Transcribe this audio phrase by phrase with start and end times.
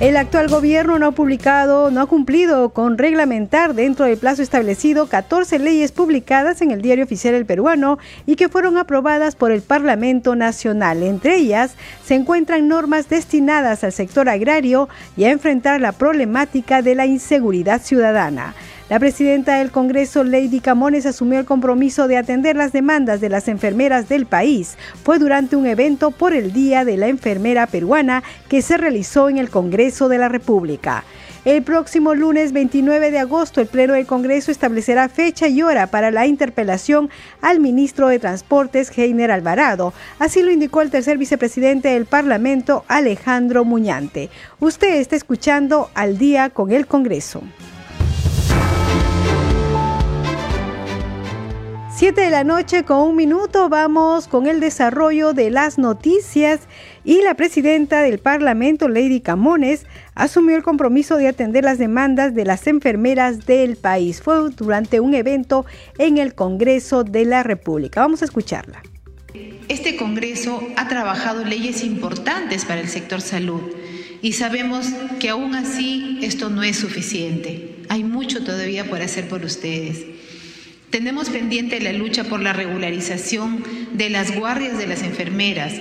[0.00, 5.06] El actual gobierno no ha publicado, no ha cumplido con reglamentar dentro del plazo establecido
[5.06, 9.62] 14 leyes publicadas en el Diario Oficial del Peruano y que fueron aprobadas por el
[9.62, 11.04] Parlamento Nacional.
[11.04, 16.96] Entre ellas se encuentran normas destinadas al sector agrario y a enfrentar la problemática de
[16.96, 18.54] la inseguridad ciudadana.
[18.90, 23.48] La presidenta del Congreso, Lady Camones, asumió el compromiso de atender las demandas de las
[23.48, 24.76] enfermeras del país.
[25.02, 29.38] Fue durante un evento por el Día de la Enfermera Peruana que se realizó en
[29.38, 31.02] el Congreso de la República.
[31.46, 36.10] El próximo lunes 29 de agosto, el Pleno del Congreso establecerá fecha y hora para
[36.10, 37.08] la interpelación
[37.40, 39.94] al ministro de Transportes, Heiner Alvarado.
[40.18, 44.28] Así lo indicó el tercer vicepresidente del Parlamento, Alejandro Muñante.
[44.60, 47.42] Usted está escuchando al día con el Congreso.
[51.96, 56.62] 7 de la noche con un minuto vamos con el desarrollo de las noticias
[57.04, 62.44] y la presidenta del Parlamento, Lady Camones, asumió el compromiso de atender las demandas de
[62.44, 64.22] las enfermeras del país.
[64.22, 65.66] Fue durante un evento
[65.98, 68.00] en el Congreso de la República.
[68.00, 68.82] Vamos a escucharla.
[69.68, 73.62] Este Congreso ha trabajado leyes importantes para el sector salud
[74.20, 74.88] y sabemos
[75.20, 77.76] que aún así esto no es suficiente.
[77.88, 80.13] Hay mucho todavía por hacer por ustedes.
[80.94, 85.72] Tenemos pendiente la lucha por la regularización de las guardias de las enfermeras,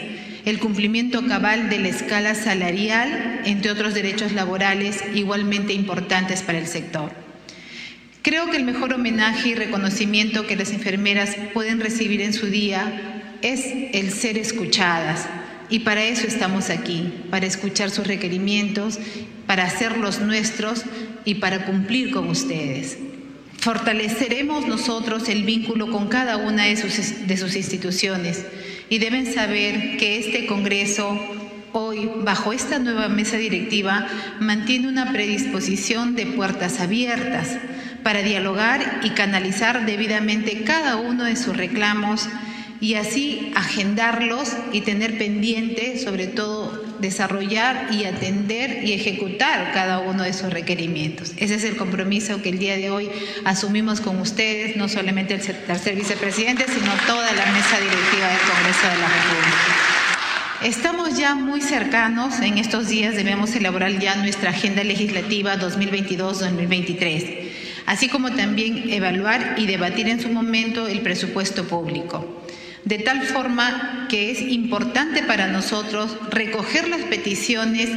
[0.44, 6.66] el cumplimiento cabal de la escala salarial, entre otros derechos laborales igualmente importantes para el
[6.66, 7.12] sector.
[8.24, 13.38] Creo que el mejor homenaje y reconocimiento que las enfermeras pueden recibir en su día
[13.44, 15.28] es el ser escuchadas.
[15.70, 18.98] Y para eso estamos aquí, para escuchar sus requerimientos,
[19.46, 20.86] para hacerlos nuestros
[21.24, 22.98] y para cumplir con ustedes.
[23.64, 28.46] Fortaleceremos nosotros el vínculo con cada una de sus, instituciones.
[28.90, 31.18] Y deben saber que este Congreso
[31.72, 34.06] hoy, bajo esta nueva mesa directiva,
[34.42, 37.58] mantiene una predisposición de puertas abiertas
[38.04, 42.28] para dialogar y canalizar debidamente cada uno de sus reclamos
[42.82, 50.24] y así agendarlos y tener pendiente, sobre todo, desarrollar y atender y ejecutar cada uno
[50.24, 51.34] de sus requerimientos.
[51.38, 53.10] Ese es el compromiso que el día de hoy
[53.44, 58.88] asumimos con ustedes, no solamente el tercer vicepresidente, sino toda la mesa directiva del Congreso
[58.88, 59.58] de la República.
[60.64, 67.50] Estamos ya muy cercanos, en estos días debemos elaborar ya nuestra agenda legislativa 2022-2023,
[67.86, 72.44] así como también evaluar y debatir en su momento el presupuesto público
[72.86, 77.90] de tal forma que es importante para nosotros recoger las peticiones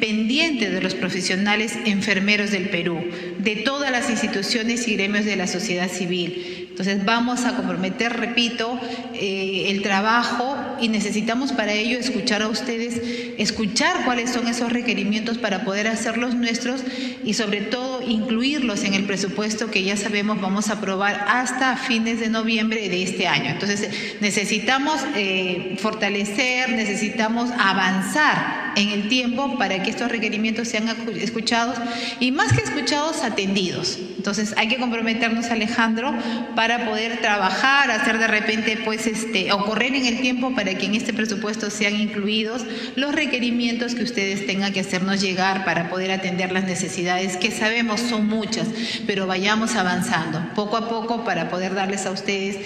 [0.00, 3.02] pendientes de los profesionales enfermeros del Perú,
[3.38, 8.80] de todas las instituciones y gremios de la sociedad civil, entonces vamos a comprometer, repito,
[9.14, 13.00] eh, el trabajo y necesitamos para ello escuchar a ustedes,
[13.38, 16.82] escuchar cuáles son esos requerimientos para poder hacerlos nuestros
[17.24, 22.20] y sobre todo incluirlos en el presupuesto que ya sabemos vamos a aprobar hasta fines
[22.20, 23.50] de noviembre de este año.
[23.50, 23.88] Entonces
[24.20, 31.76] necesitamos eh, fortalecer, necesitamos avanzar en el tiempo para que estos requerimientos sean escuchados
[32.20, 33.98] y más que escuchados, atendidos.
[34.16, 36.14] Entonces hay que comprometernos, Alejandro,
[36.56, 40.86] para poder trabajar, hacer de repente, pues, este, o correr en el tiempo para que
[40.86, 42.64] en este presupuesto sean incluidos
[42.96, 48.00] los requerimientos que ustedes tengan que hacernos llegar para poder atender las necesidades, que sabemos
[48.00, 48.66] son muchas,
[49.06, 52.56] pero vayamos avanzando poco a poco para poder darles a ustedes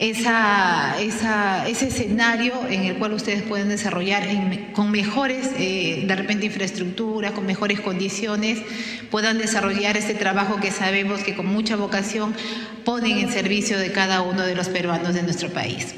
[0.00, 4.24] esa, esa, ese escenario en el cual ustedes pueden desarrollar
[4.72, 8.60] con mejores, eh, de repente, infraestructura, con mejores condiciones,
[9.10, 12.34] puedan desarrollar este trabajo que sabemos que con mucha vocación
[12.84, 15.94] ponen en servicio de cada uno de los peruanos de nuestro país.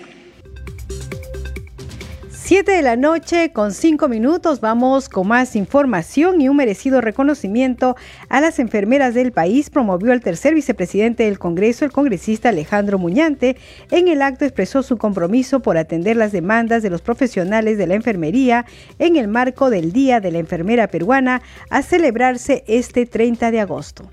[2.46, 7.96] 7 de la noche con 5 minutos vamos con más información y un merecido reconocimiento
[8.28, 13.56] a las enfermeras del país promovió el tercer vicepresidente del Congreso, el congresista Alejandro Muñante.
[13.90, 17.96] En el acto expresó su compromiso por atender las demandas de los profesionales de la
[17.96, 18.64] enfermería
[19.00, 24.08] en el marco del Día de la Enfermera Peruana a celebrarse este 30 de agosto.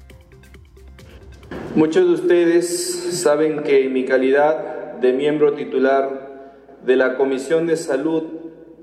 [1.75, 6.22] Muchos de ustedes saben que en mi calidad de miembro titular
[6.85, 8.23] de la Comisión de Salud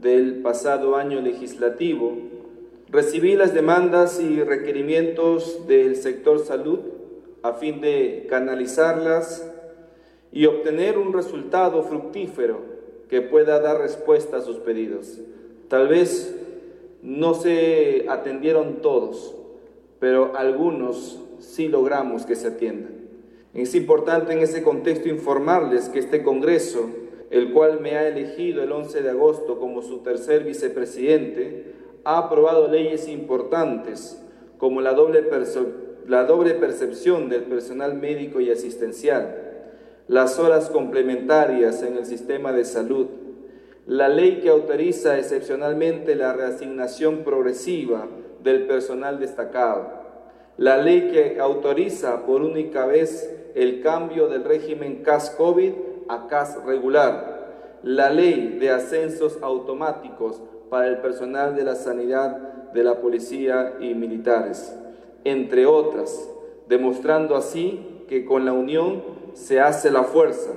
[0.00, 2.16] del pasado año legislativo,
[2.88, 6.80] recibí las demandas y requerimientos del sector salud
[7.42, 9.46] a fin de canalizarlas
[10.32, 12.60] y obtener un resultado fructífero
[13.08, 15.18] que pueda dar respuesta a sus pedidos.
[15.68, 16.34] Tal vez
[17.02, 19.34] no se atendieron todos,
[19.98, 23.00] pero algunos sí logramos que se atiendan.
[23.52, 26.88] Es importante en ese contexto informarles que este Congreso,
[27.30, 31.72] el cual me ha elegido el 11 de agosto como su tercer vicepresidente,
[32.04, 34.20] ha aprobado leyes importantes
[34.58, 35.24] como la doble,
[36.06, 39.36] la doble percepción del personal médico y asistencial,
[40.08, 43.06] las horas complementarias en el sistema de salud,
[43.86, 48.08] la ley que autoriza excepcionalmente la reasignación progresiva
[48.42, 49.88] del personal destacado,
[50.56, 55.72] la ley que autoriza por única vez el cambio del régimen CAS-COVID
[56.10, 62.36] a CAS regular, la ley de ascensos automáticos para el personal de la sanidad,
[62.72, 64.76] de la policía y militares,
[65.24, 66.28] entre otras,
[66.68, 69.02] demostrando así que con la unión
[69.34, 70.50] se hace la fuerza.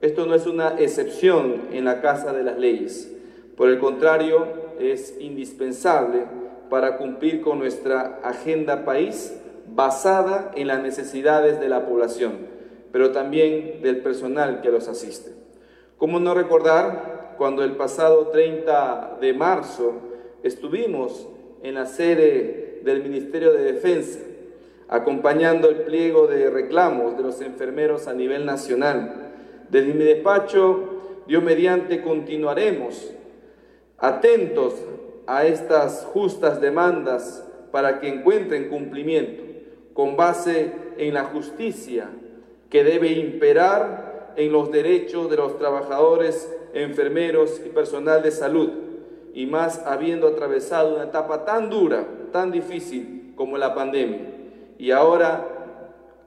[0.00, 3.12] Esto no es una excepción en la Casa de las Leyes,
[3.56, 4.46] por el contrario,
[4.78, 6.24] es indispensable
[6.68, 9.34] para cumplir con nuestra agenda país
[9.74, 12.55] basada en las necesidades de la población,
[12.96, 15.30] pero también del personal que los asiste.
[15.98, 19.92] ¿Cómo no recordar cuando el pasado 30 de marzo
[20.42, 21.28] estuvimos
[21.62, 24.20] en la sede del Ministerio de Defensa,
[24.88, 29.34] acompañando el pliego de reclamos de los enfermeros a nivel nacional?
[29.68, 33.12] Desde mi despacho, Dios mediante, continuaremos
[33.98, 34.72] atentos
[35.26, 39.42] a estas justas demandas para que encuentren cumplimiento
[39.92, 42.08] con base en la justicia
[42.76, 48.70] que debe imperar en los derechos de los trabajadores, enfermeros y personal de salud,
[49.32, 54.26] y más habiendo atravesado una etapa tan dura, tan difícil como la pandemia.
[54.76, 55.42] Y ahora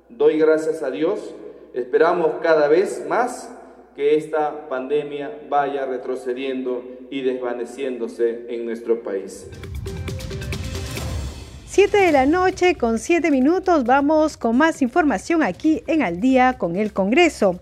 [0.10, 1.36] doy gracias a Dios,
[1.76, 3.56] esperamos cada vez más
[3.96, 6.82] que esta pandemia vaya retrocediendo
[7.12, 9.52] y desvaneciéndose en nuestro país.
[11.72, 16.58] Siete de la noche con siete minutos vamos con más información aquí en Al día
[16.58, 17.60] con el Congreso.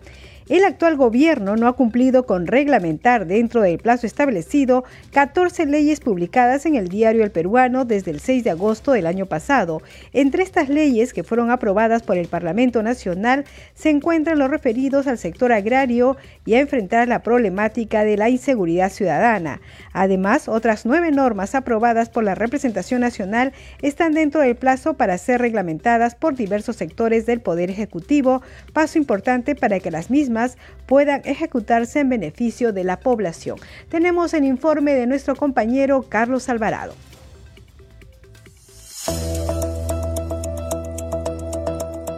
[0.49, 6.65] El actual gobierno no ha cumplido con reglamentar dentro del plazo establecido 14 leyes publicadas
[6.65, 9.81] en el diario El Peruano desde el 6 de agosto del año pasado.
[10.13, 13.44] Entre estas leyes que fueron aprobadas por el Parlamento Nacional
[13.75, 16.15] se encuentran los referidos al sector agrario
[16.45, 19.59] y a enfrentar la problemática de la inseguridad ciudadana.
[19.91, 23.51] Además, otras nueve normas aprobadas por la representación nacional
[23.81, 28.41] están dentro del plazo para ser reglamentadas por diversos sectores del Poder Ejecutivo,
[28.71, 30.37] paso importante para que las mismas
[30.86, 33.57] puedan ejecutarse en beneficio de la población.
[33.89, 36.94] Tenemos el informe de nuestro compañero Carlos Alvarado.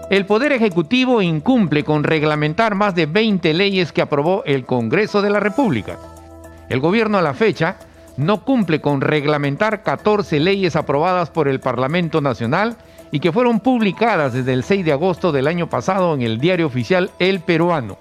[0.09, 5.29] El Poder Ejecutivo incumple con reglamentar más de 20 leyes que aprobó el Congreso de
[5.29, 5.99] la República.
[6.67, 7.77] El gobierno a la fecha
[8.17, 12.75] no cumple con reglamentar 14 leyes aprobadas por el Parlamento Nacional
[13.11, 16.65] y que fueron publicadas desde el 6 de agosto del año pasado en el diario
[16.65, 17.97] oficial El Peruano.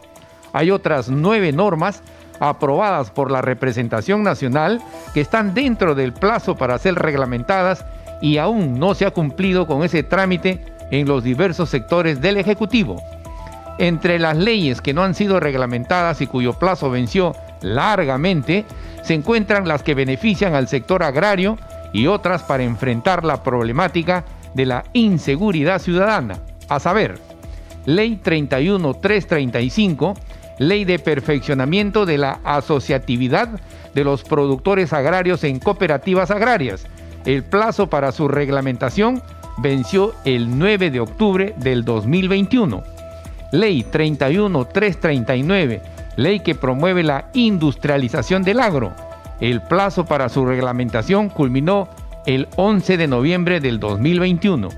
[0.52, 2.02] Hay otras nueve normas
[2.40, 4.80] aprobadas por la representación nacional
[5.12, 7.84] que están dentro del plazo para ser reglamentadas
[8.20, 13.02] y aún no se ha cumplido con ese trámite en los diversos sectores del Ejecutivo.
[13.78, 18.64] Entre las leyes que no han sido reglamentadas y cuyo plazo venció largamente,
[19.02, 21.56] se encuentran las que benefician al sector agrario
[21.92, 24.24] y otras para enfrentar la problemática
[24.54, 26.38] de la inseguridad ciudadana,
[26.68, 27.18] a saber,
[27.86, 30.14] Ley 31335
[30.58, 33.60] Ley de Perfeccionamiento de la Asociatividad
[33.94, 36.86] de los Productores Agrarios en Cooperativas Agrarias.
[37.24, 39.22] El plazo para su reglamentación
[39.58, 42.82] venció el 9 de octubre del 2021.
[43.52, 45.82] Ley 31339,
[46.16, 48.92] ley que promueve la industrialización del agro.
[49.40, 51.88] El plazo para su reglamentación culminó
[52.26, 54.68] el 11 de noviembre del 2021.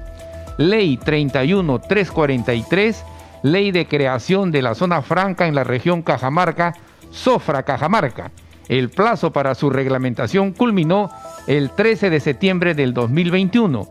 [0.59, 3.05] Ley 31343,
[3.43, 6.75] Ley de Creación de la Zona Franca en la región Cajamarca,
[7.11, 8.31] Sofra Cajamarca.
[8.69, 11.11] El plazo para su reglamentación culminó
[11.47, 13.89] el 13 de septiembre del 2021.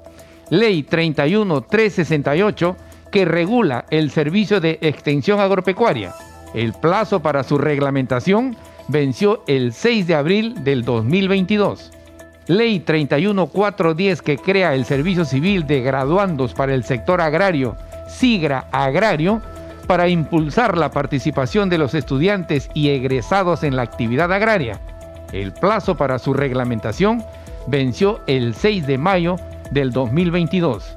[0.52, 2.78] Ley 31368
[3.12, 6.14] que regula el servicio de extensión agropecuaria.
[6.54, 8.56] El plazo para su reglamentación
[8.88, 11.92] venció el 6 de abril del 2022.
[12.48, 17.76] Ley 31410 que crea el servicio civil de graduandos para el sector agrario
[18.10, 19.42] SIGRA Agrario
[19.88, 24.80] para impulsar la participación de los estudiantes y egresados en la actividad agraria.
[25.32, 27.24] El plazo para su reglamentación
[27.68, 29.36] venció el 6 de mayo
[29.72, 30.96] del 2022.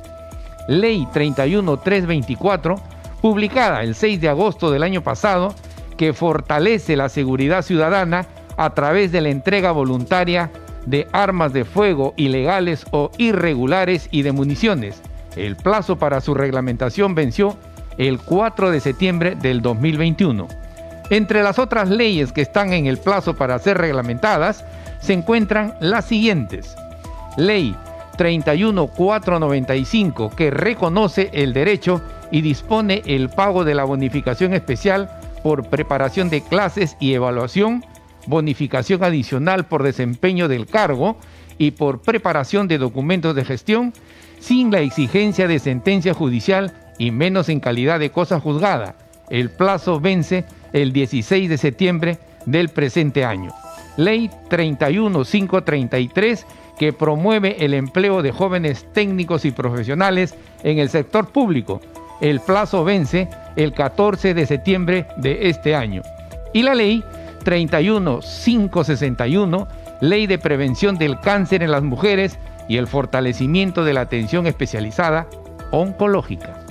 [0.68, 2.76] Ley 31324,
[3.20, 5.54] publicada el 6 de agosto del año pasado,
[5.96, 8.26] que fortalece la seguridad ciudadana
[8.56, 10.50] a través de la entrega voluntaria
[10.86, 15.00] de armas de fuego ilegales o irregulares y de municiones.
[15.36, 17.56] El plazo para su reglamentación venció
[17.98, 20.48] el 4 de septiembre del 2021.
[21.10, 24.64] Entre las otras leyes que están en el plazo para ser reglamentadas
[25.00, 26.76] se encuentran las siguientes.
[27.36, 27.74] Ley
[28.16, 35.10] 31495 que reconoce el derecho y dispone el pago de la bonificación especial
[35.42, 37.84] por preparación de clases y evaluación,
[38.26, 41.16] bonificación adicional por desempeño del cargo
[41.58, 43.92] y por preparación de documentos de gestión
[44.42, 48.96] sin la exigencia de sentencia judicial y menos en calidad de cosa juzgada.
[49.30, 53.52] El plazo vence el 16 de septiembre del presente año.
[53.96, 56.44] Ley 31533
[56.78, 60.34] que promueve el empleo de jóvenes técnicos y profesionales
[60.64, 61.80] en el sector público.
[62.20, 66.02] El plazo vence el 14 de septiembre de este año.
[66.52, 67.04] Y la ley
[67.44, 69.68] 31561,
[70.00, 75.26] Ley de Prevención del Cáncer en las Mujeres y el fortalecimiento de la atención especializada
[75.70, 76.61] oncológica.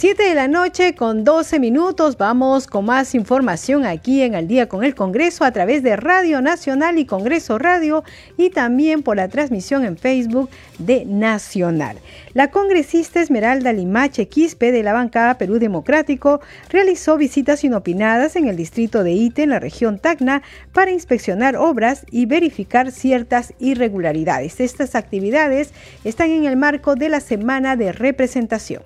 [0.00, 2.16] 7 de la noche con 12 minutos.
[2.16, 6.40] Vamos con más información aquí en Al día con el Congreso a través de Radio
[6.40, 8.02] Nacional y Congreso Radio
[8.38, 11.98] y también por la transmisión en Facebook de Nacional.
[12.32, 16.40] La congresista Esmeralda Limache Quispe de la bancada Perú Democrático
[16.70, 20.40] realizó visitas inopinadas en el distrito de Ite en la región Tacna
[20.72, 24.60] para inspeccionar obras y verificar ciertas irregularidades.
[24.60, 28.80] Estas actividades están en el marco de la semana de representación.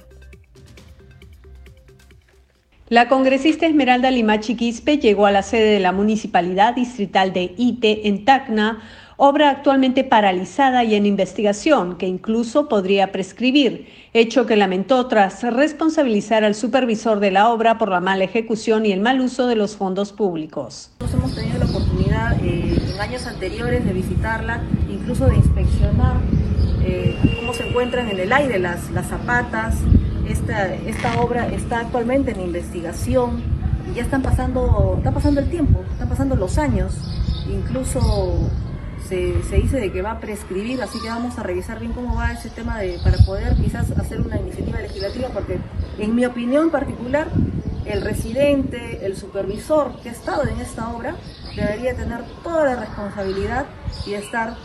[2.95, 8.07] La congresista Esmeralda Limachi Quispe llegó a la sede de la Municipalidad Distrital de Ite
[8.07, 8.85] en Tacna,
[9.17, 16.45] obra actualmente paralizada y en investigación que incluso podría prescribir, hecho que lamentó tras responsabilizar
[16.45, 19.75] al supervisor de la obra por la mala ejecución y el mal uso de los
[19.75, 20.93] fondos públicos.
[21.01, 26.19] Nosotros hemos tenido la oportunidad eh, en años anteriores de visitarla, incluso de inspeccionar
[26.85, 29.79] eh, cómo se encuentran en el aire las, las zapatas,
[30.29, 33.43] esta, esta obra está actualmente en investigación
[33.91, 36.95] y ya están pasando, está pasando el tiempo, están pasando los años,
[37.49, 38.51] incluso
[39.09, 42.17] se, se, dice de que va a prescribir, así que vamos a revisar bien cómo
[42.17, 45.59] va ese tema de, para poder quizás hacer una iniciativa legislativa, porque
[45.99, 47.29] en mi opinión particular,
[47.85, 51.17] el residente, el supervisor que ha estado en esta obra,
[51.55, 53.67] debería tener toda la responsabilidad
[54.07, 54.57] y estar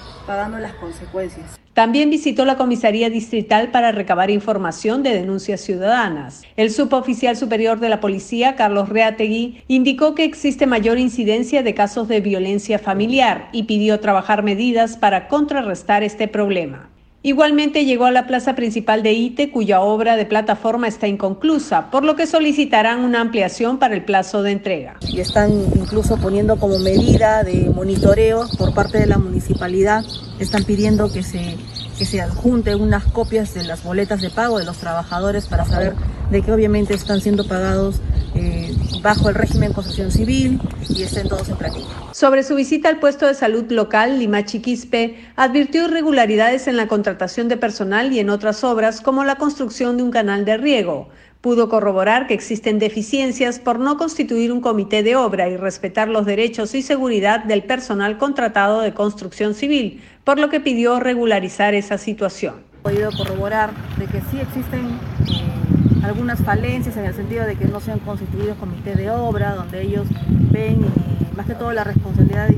[1.74, 6.44] También visitó la comisaría distrital para recabar información de denuncias ciudadanas.
[6.56, 12.08] El suboficial superior de la policía, Carlos Reategui, indicó que existe mayor incidencia de casos
[12.08, 16.90] de violencia familiar y pidió trabajar medidas para contrarrestar este problema.
[17.22, 22.06] Igualmente llegó a la plaza principal de ITE, cuya obra de plataforma está inconclusa, por
[22.06, 24.96] lo que solicitarán una ampliación para el plazo de entrega.
[25.02, 30.06] Y están incluso poniendo como medida de monitoreo por parte de la municipalidad,
[30.40, 31.58] están pidiendo que se,
[32.00, 35.94] que se adjunten unas copias de las boletas de pago de los trabajadores para saber
[36.32, 38.00] de que obviamente están siendo pagados
[38.36, 41.88] eh, bajo el régimen de construcción civil y estén todos en práctica.
[42.14, 47.50] Sobre su visita al puesto de salud local, Lima Chiquispe advirtió irregularidades en la contratación
[47.50, 51.10] de personal y en otras obras como la construcción de un canal de riego.
[51.42, 56.26] Pudo corroborar que existen deficiencias por no constituir un comité de obra y respetar los
[56.26, 61.98] derechos y seguridad del personal contratado de construcción civil, por lo que pidió regularizar esa
[61.98, 62.56] situación.
[62.80, 64.82] He podido corroborar de que sí existen
[65.30, 69.56] eh, algunas falencias en el sentido de que no se han constituido comités de obra,
[69.56, 70.08] donde ellos
[70.52, 72.56] ven y más que todo la responsabilidad de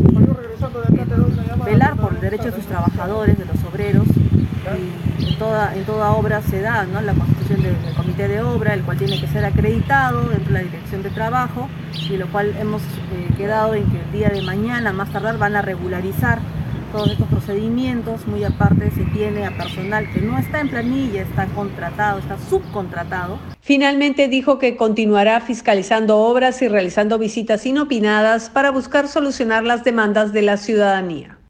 [1.64, 4.08] velar por el derecho de sus trabajadores, de los obreros.
[5.20, 7.00] Y en toda, en toda obra se da ¿no?
[7.00, 10.60] la constitución del, comité de obra, el cual tiene que ser acreditado dentro de la
[10.62, 11.70] dirección de trabajo,
[12.10, 15.56] y lo cual hemos eh, quedado en que el día de mañana, más tardar, van
[15.56, 16.40] a regularizar
[16.91, 21.45] todos estos procedimientos, muy aparte se tiene a personal que no está en planilla, está
[21.48, 23.39] contratado, está subcontratado.
[23.62, 30.33] Finalmente dijo que continuará fiscalizando obras y realizando visitas inopinadas para buscar solucionar las demandas
[30.33, 31.40] de la ciudadanía.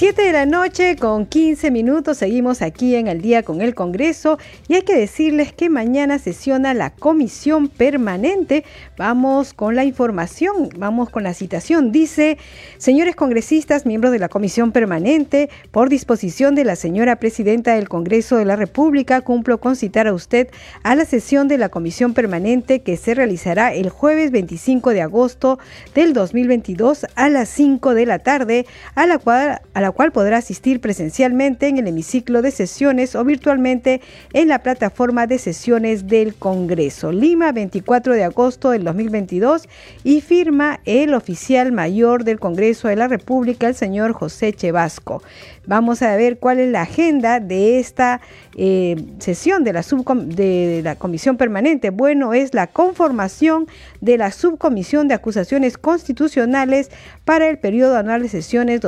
[0.00, 4.38] 7 de la noche con 15 minutos seguimos aquí en el día con el Congreso
[4.66, 8.64] y hay que decirles que mañana sesiona la comisión permanente.
[8.96, 11.92] Vamos con la información, vamos con la citación.
[11.92, 12.38] Dice,
[12.78, 18.38] señores congresistas, miembros de la comisión permanente, por disposición de la señora presidenta del Congreso
[18.38, 20.48] de la República, cumplo con citar a usted
[20.82, 25.58] a la sesión de la comisión permanente que se realizará el jueves 25 de agosto
[25.94, 28.64] del 2022 a las 5 de la tarde,
[28.94, 33.24] a la cual, a la cual podrá asistir presencialmente en el hemiciclo de sesiones o
[33.24, 34.00] virtualmente
[34.32, 37.12] en la plataforma de sesiones del Congreso.
[37.12, 39.68] Lima, 24 de agosto del 2022
[40.04, 45.22] y firma el oficial mayor del Congreso de la República, el señor José Chevasco.
[45.66, 48.20] Vamos a ver cuál es la agenda de esta
[48.56, 51.90] eh, sesión de la, de la Comisión Permanente.
[51.90, 53.68] Bueno, es la conformación
[54.00, 56.90] de la Subcomisión de Acusaciones Constitucionales
[57.24, 58.80] para el periodo anual de sesiones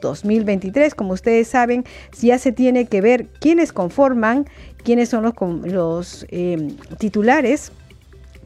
[0.00, 0.94] 2022-2023.
[0.94, 1.84] Como ustedes saben,
[2.20, 4.46] ya se tiene que ver quiénes conforman,
[4.84, 5.32] quiénes son
[5.64, 7.72] los, eh, titulares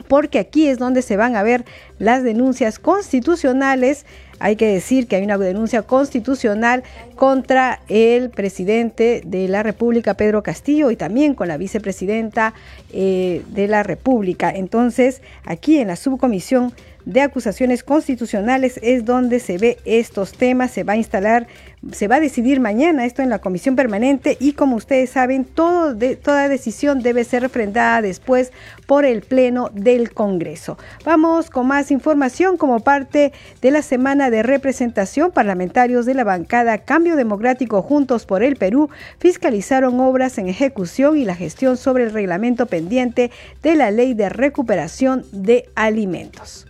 [0.09, 1.65] porque aquí es donde se van a ver
[1.99, 4.07] las denuncias constitucionales
[4.43, 6.83] hay que decir que hay una denuncia constitucional
[7.15, 12.53] contra el presidente de la República, Pedro Castillo, y también con la vicepresidenta
[12.93, 14.51] eh, de la República.
[14.51, 16.73] Entonces, aquí en la subcomisión
[17.05, 21.47] de acusaciones constitucionales es donde se ve estos temas, se va a instalar,
[21.91, 26.49] se va a decidir mañana esto en la comisión permanente y como ustedes saben, toda
[26.49, 28.53] decisión debe ser refrendada después
[28.87, 30.79] por el Pleno del Congreso.
[31.05, 35.33] Vamos con más información como parte de la semana de representación.
[35.33, 41.25] Parlamentarios de la bancada Cambio Democrático Juntos por el Perú fiscalizaron obras en ejecución y
[41.25, 43.31] la gestión sobre el reglamento pendiente
[43.63, 46.67] de la ley de recuperación de alimentos.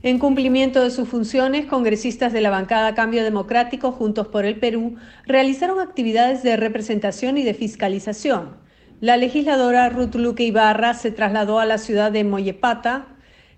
[0.00, 4.94] En cumplimiento de sus funciones, congresistas de la bancada Cambio Democrático Juntos por el Perú
[5.26, 8.58] realizaron actividades de representación y de fiscalización.
[9.00, 13.06] La legisladora Ruth Luque Ibarra se trasladó a la ciudad de Moyepata,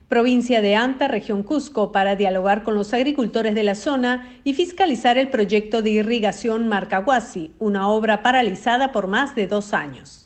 [0.08, 5.18] provincia de Anta, región Cusco, para dialogar con los agricultores de la zona y fiscalizar
[5.18, 10.19] el proyecto de irrigación Marcahuasi, una obra paralizada por más de dos años.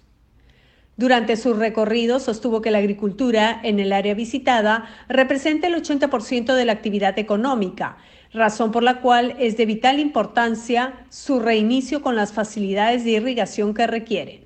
[0.96, 6.64] Durante su recorrido sostuvo que la agricultura en el área visitada representa el 80% de
[6.64, 7.96] la actividad económica,
[8.32, 13.74] razón por la cual es de vital importancia su reinicio con las facilidades de irrigación
[13.74, 14.44] que requieren.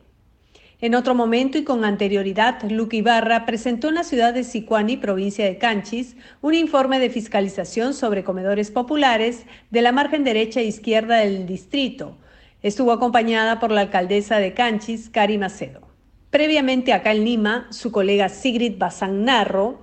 [0.81, 5.45] En otro momento y con anterioridad, Luque Ibarra presentó en la ciudad de Sicuani, provincia
[5.45, 11.17] de Canchis, un informe de fiscalización sobre comedores populares de la margen derecha e izquierda
[11.17, 12.17] del distrito.
[12.63, 15.88] Estuvo acompañada por la alcaldesa de Canchis, Cari Macedo.
[16.31, 19.81] Previamente acá en Lima, su colega Sigrid Bazán Narro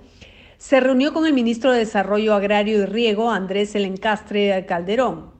[0.58, 5.32] se reunió con el ministro de Desarrollo Agrario y Riego, Andrés Elencastre Calderón,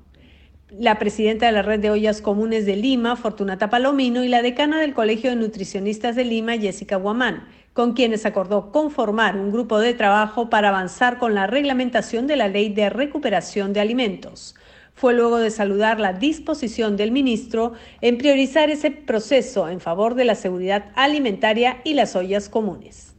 [0.69, 4.81] la presidenta de la Red de Ollas Comunes de Lima, Fortunata Palomino, y la decana
[4.81, 9.95] del Colegio de Nutricionistas de Lima, Jessica Guamán, con quienes acordó conformar un grupo de
[9.95, 14.57] trabajo para avanzar con la reglamentación de la Ley de Recuperación de Alimentos
[14.97, 20.25] fue luego de saludar la disposición del ministro en priorizar ese proceso en favor de
[20.25, 23.15] la seguridad alimentaria y las ollas comunes.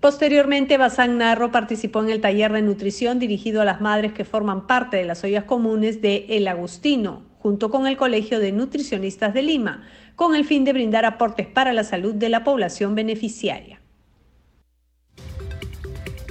[0.00, 4.66] Posteriormente, Bazán Narro participó en el taller de nutrición dirigido a las madres que forman
[4.66, 9.40] parte de las ollas comunes de El Agustino, junto con el Colegio de Nutricionistas de
[9.40, 9.84] Lima,
[10.16, 13.80] con el fin de brindar aportes para la salud de la población beneficiaria.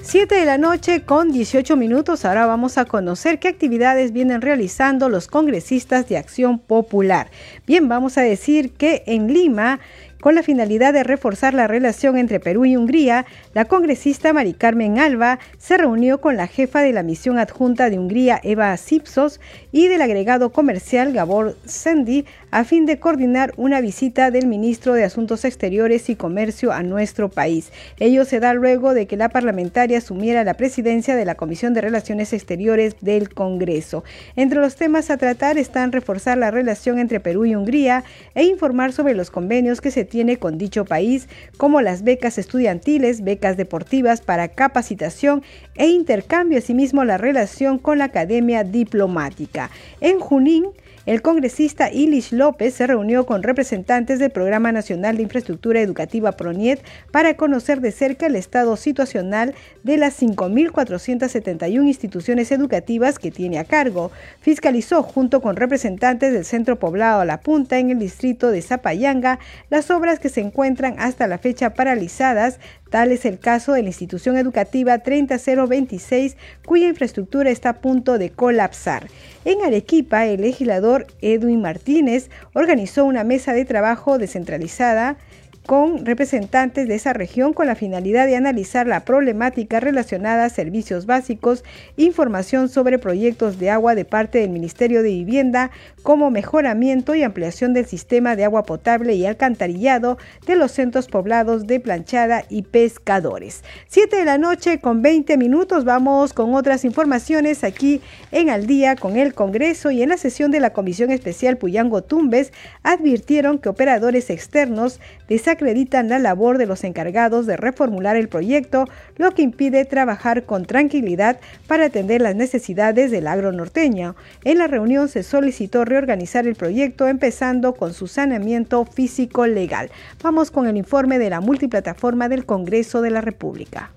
[0.05, 2.25] 7 de la noche con 18 minutos.
[2.25, 7.31] Ahora vamos a conocer qué actividades vienen realizando los congresistas de Acción Popular.
[7.65, 9.79] Bien, vamos a decir que en Lima
[10.23, 14.97] con la finalidad de reforzar la relación entre Perú y Hungría, la congresista Mari Carmen
[14.97, 19.41] Alba se reunió con la jefa de la misión adjunta de Hungría, Eva Sipsos,
[19.73, 25.03] y del agregado comercial Gabor Sendi a fin de coordinar una visita del ministro de
[25.03, 27.71] Asuntos Exteriores y Comercio a nuestro país.
[27.99, 31.81] Ello se da luego de que la parlamentaria asumiera la presidencia de la Comisión de
[31.81, 34.03] Relaciones Exteriores del Congreso.
[34.35, 38.03] Entre los temas a tratar están reforzar la relación entre Perú y Hungría
[38.35, 43.23] e informar sobre los convenios que se tiene con dicho país, como las becas estudiantiles,
[43.23, 45.41] becas deportivas para capacitación
[45.73, 49.71] e intercambio, asimismo la relación con la Academia Diplomática.
[50.01, 50.65] En Junín,
[51.05, 56.81] el congresista Ilish López se reunió con representantes del Programa Nacional de Infraestructura Educativa PRONIET
[57.11, 63.65] para conocer de cerca el estado situacional de las 5.471 instituciones educativas que tiene a
[63.65, 64.11] cargo.
[64.39, 69.39] Fiscalizó junto con representantes del Centro Poblado La Punta en el distrito de Zapayanga
[69.69, 72.59] las obras que se encuentran hasta la fecha paralizadas
[72.93, 78.29] Tal es el caso de la institución educativa 30026, cuya infraestructura está a punto de
[78.29, 79.08] colapsar.
[79.45, 85.17] En Arequipa, el legislador Edwin Martínez organizó una mesa de trabajo descentralizada
[85.65, 91.06] con representantes de esa región con la finalidad de analizar la problemática relacionada a servicios
[91.06, 91.63] básicos,
[91.97, 95.71] información sobre proyectos de agua de parte del Ministerio de Vivienda
[96.03, 101.65] como mejoramiento y ampliación del sistema de agua potable y alcantarillado de los centros poblados
[101.65, 103.63] de Planchada y Pescadores.
[103.87, 108.95] Siete de la noche con 20 minutos vamos con otras informaciones aquí en Al día
[108.95, 112.51] con el Congreso y en la sesión de la Comisión Especial Puyango Tumbes
[112.83, 118.85] advirtieron que operadores externos desacreditan la labor de los encargados de reformular el proyecto,
[119.15, 124.15] lo que impide trabajar con tranquilidad para atender las necesidades del agro norteño.
[124.43, 129.91] En la reunión se solicitó reorganizar el proyecto empezando con su saneamiento físico legal.
[130.23, 133.91] Vamos con el informe de la multiplataforma del Congreso de la República.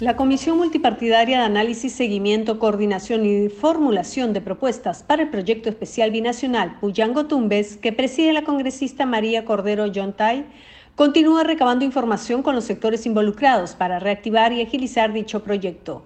[0.00, 6.10] La Comisión Multipartidaria de Análisis, Seguimiento, Coordinación y Formulación de Propuestas para el Proyecto Especial
[6.10, 10.44] Binacional Puyango Tumbes, que preside la congresista María Cordero Yontay,
[10.96, 16.04] continúa recabando información con los sectores involucrados para reactivar y agilizar dicho proyecto.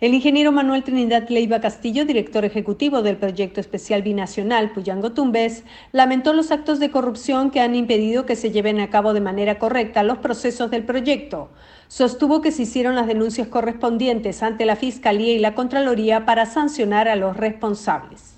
[0.00, 6.32] El ingeniero Manuel Trinidad Leiva Castillo, director ejecutivo del proyecto especial binacional Puyango Tumbes, lamentó
[6.32, 10.02] los actos de corrupción que han impedido que se lleven a cabo de manera correcta
[10.02, 11.50] los procesos del proyecto.
[11.88, 17.06] Sostuvo que se hicieron las denuncias correspondientes ante la Fiscalía y la Contraloría para sancionar
[17.06, 18.36] a los responsables.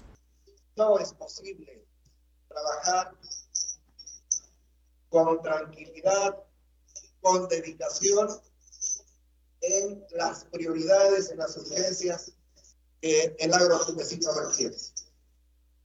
[0.77, 1.87] No es posible
[2.49, 3.13] trabajar
[5.11, 6.39] con tranquilidad,
[7.21, 8.27] con dedicación
[9.63, 12.33] en las prioridades, en las urgencias
[13.01, 14.77] que el agrotumbesino requiere.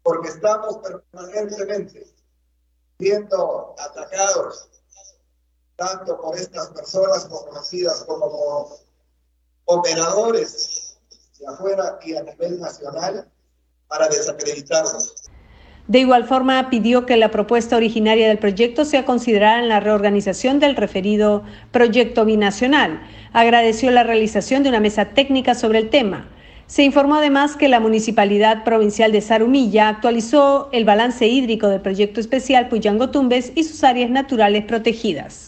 [0.03, 2.05] Porque estamos permanentemente
[2.99, 4.69] siendo atacados
[5.75, 8.77] tanto por estas personas conocidas como
[9.65, 10.97] operadores
[11.37, 13.31] de afuera y a nivel nacional
[13.87, 15.15] para desacreditarnos.
[15.87, 20.59] De igual forma, pidió que la propuesta originaria del proyecto sea considerada en la reorganización
[20.59, 22.99] del referido proyecto binacional.
[23.31, 26.27] Agradeció la realización de una mesa técnica sobre el tema.
[26.65, 32.19] Se informó además que la Municipalidad Provincial de Zarumilla actualizó el balance hídrico del proyecto
[32.19, 35.46] especial Puyango Tumbes y sus áreas naturales protegidas.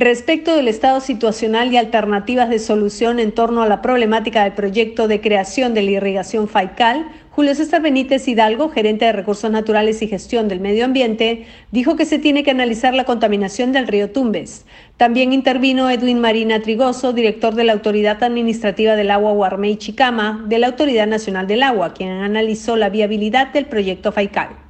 [0.00, 5.08] Respecto del estado situacional y alternativas de solución en torno a la problemática del proyecto
[5.08, 10.08] de creación de la irrigación FAICAL, Julio César Benítez Hidalgo, gerente de Recursos Naturales y
[10.08, 14.64] Gestión del Medio Ambiente, dijo que se tiene que analizar la contaminación del río Tumbes.
[14.96, 20.60] También intervino Edwin Marina Trigoso, director de la Autoridad Administrativa del Agua Guarmey Chicama, de
[20.60, 24.69] la Autoridad Nacional del Agua, quien analizó la viabilidad del proyecto FAICAL.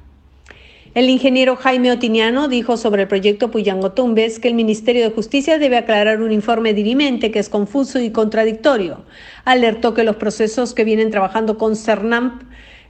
[0.93, 5.57] El ingeniero Jaime Otiniano dijo sobre el proyecto Puyango Tumbes que el Ministerio de Justicia
[5.57, 9.05] debe aclarar un informe dirimente que es confuso y contradictorio.
[9.45, 12.43] Alertó que los procesos que vienen trabajando con CERNAMP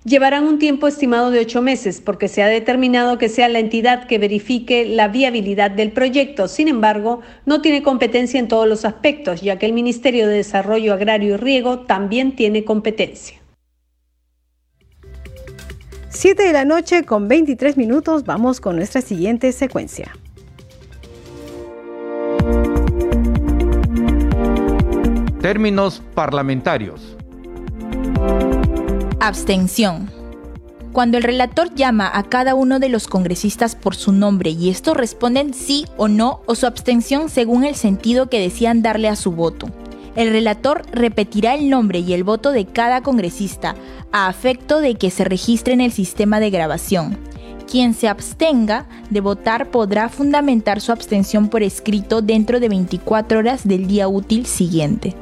[0.04, 4.08] llevarán un tiempo estimado de ocho meses porque se ha determinado que sea la entidad
[4.08, 6.48] que verifique la viabilidad del proyecto.
[6.48, 10.96] Sin embargo, no tiene competencia en todos los aspectos, ya que el Ministerio de Desarrollo
[10.96, 13.41] Agrario y Riego también tiene competencia.
[16.14, 20.12] 7 de la noche con 23 minutos vamos con nuestra siguiente secuencia.
[25.42, 27.16] Términos parlamentarios.
[29.22, 30.12] Abstención.
[30.92, 34.98] Cuando el relator llama a cada uno de los congresistas por su nombre y estos
[34.98, 39.32] responden sí o no o su abstención según el sentido que decían darle a su
[39.32, 39.70] voto.
[40.16, 43.76] El relator repetirá el nombre y el voto de cada congresista
[44.12, 47.18] a afecto de que se registre en el sistema de grabación.
[47.70, 53.66] Quien se abstenga de votar podrá fundamentar su abstención por escrito dentro de 24 horas
[53.66, 55.16] del día útil siguiente.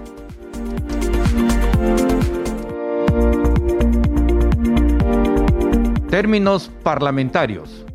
[6.10, 7.86] Términos parlamentarios.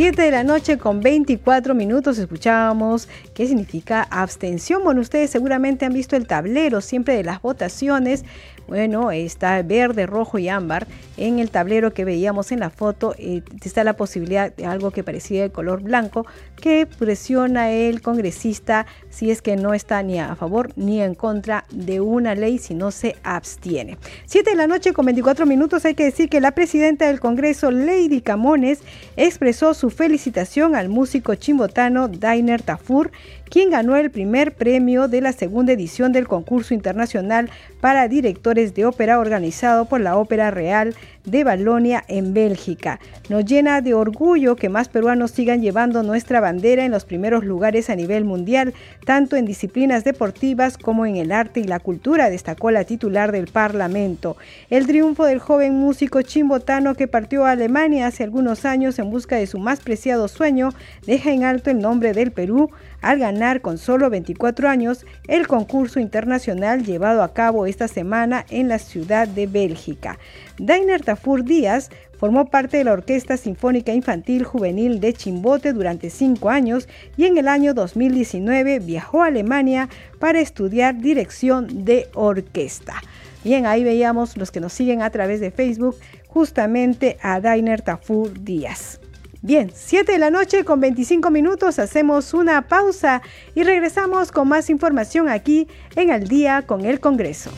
[0.00, 4.82] 7 de la noche con 24 minutos escuchábamos qué significa abstención.
[4.82, 8.24] Bueno, ustedes seguramente han visto el tablero siempre de las votaciones.
[8.70, 10.86] Bueno, está verde, rojo y ámbar.
[11.16, 15.02] En el tablero que veíamos en la foto eh, está la posibilidad de algo que
[15.02, 20.36] parecía el color blanco que presiona el congresista si es que no está ni a
[20.36, 23.98] favor ni en contra de una ley si no se abstiene.
[24.26, 27.72] 7 de la noche con 24 minutos hay que decir que la presidenta del Congreso,
[27.72, 28.82] Lady Camones,
[29.16, 33.10] expresó su felicitación al músico chimbotano Dainer Tafur
[33.50, 38.86] quien ganó el primer premio de la segunda edición del concurso internacional para directores de
[38.86, 43.00] Ópera organizado por la Ópera Real de Balonia en Bélgica.
[43.28, 47.90] Nos llena de orgullo que más peruanos sigan llevando nuestra bandera en los primeros lugares
[47.90, 52.70] a nivel mundial, tanto en disciplinas deportivas como en el arte y la cultura, destacó
[52.70, 54.36] la titular del Parlamento.
[54.70, 59.36] El triunfo del joven músico chimbotano que partió a Alemania hace algunos años en busca
[59.36, 60.70] de su más preciado sueño
[61.06, 66.00] deja en alto el nombre del Perú al ganar con solo 24 años el concurso
[66.00, 70.18] internacional llevado a cabo esta semana en la ciudad de Bélgica.
[70.60, 76.50] Dainer Tafur Díaz formó parte de la Orquesta Sinfónica Infantil Juvenil de Chimbote durante cinco
[76.50, 83.00] años y en el año 2019 viajó a Alemania para estudiar dirección de orquesta.
[83.42, 85.96] Bien, ahí veíamos los que nos siguen a través de Facebook
[86.28, 89.00] justamente a Dainer Tafur Díaz.
[89.40, 93.22] Bien, 7 de la noche con 25 minutos, hacemos una pausa
[93.54, 97.50] y regresamos con más información aquí en Al día con el Congreso.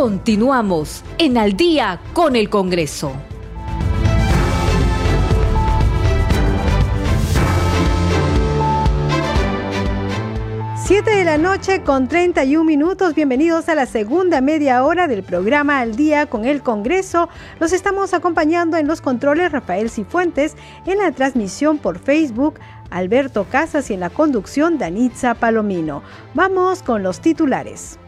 [0.00, 3.12] Continuamos en Al día con el Congreso.
[10.86, 13.14] 7 de la noche con 31 minutos.
[13.14, 17.28] Bienvenidos a la segunda media hora del programa Al Día con el Congreso.
[17.58, 22.58] Los estamos acompañando en los controles Rafael Cifuentes, en la transmisión por Facebook
[22.88, 26.02] Alberto Casas y en la conducción Danitza Palomino.
[26.32, 27.99] Vamos con los titulares.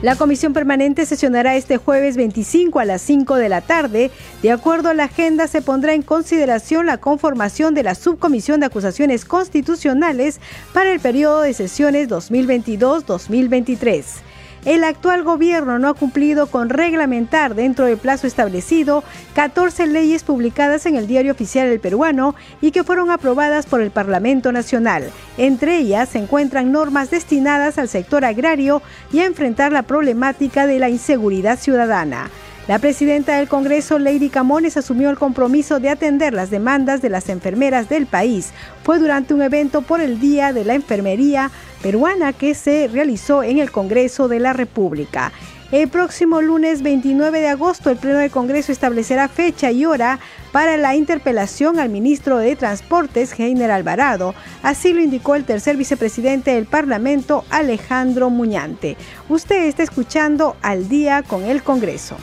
[0.00, 4.12] La comisión permanente sesionará este jueves 25 a las 5 de la tarde.
[4.42, 8.66] De acuerdo a la agenda, se pondrá en consideración la conformación de la Subcomisión de
[8.66, 10.38] Acusaciones Constitucionales
[10.72, 14.27] para el periodo de sesiones 2022-2023
[14.64, 20.86] el actual gobierno no ha cumplido con reglamentar dentro del plazo establecido 14 leyes publicadas
[20.86, 25.10] en el Diario Oficial del Peruano y que fueron aprobadas por el Parlamento Nacional.
[25.36, 30.78] Entre ellas se encuentran normas destinadas al sector agrario y a enfrentar la problemática de
[30.78, 32.30] la inseguridad ciudadana.
[32.68, 37.30] La presidenta del Congreso, Lady Camones, asumió el compromiso de atender las demandas de las
[37.30, 38.50] enfermeras del país.
[38.84, 41.50] Fue durante un evento por el Día de la Enfermería
[41.82, 45.32] peruana que se realizó en el Congreso de la República.
[45.72, 50.18] El próximo lunes 29 de agosto, el Pleno del Congreso establecerá fecha y hora
[50.52, 54.34] para la interpelación al ministro de Transportes, Heiner Alvarado.
[54.62, 58.98] Así lo indicó el tercer vicepresidente del Parlamento, Alejandro Muñante.
[59.30, 62.18] Usted está escuchando al día con el Congreso.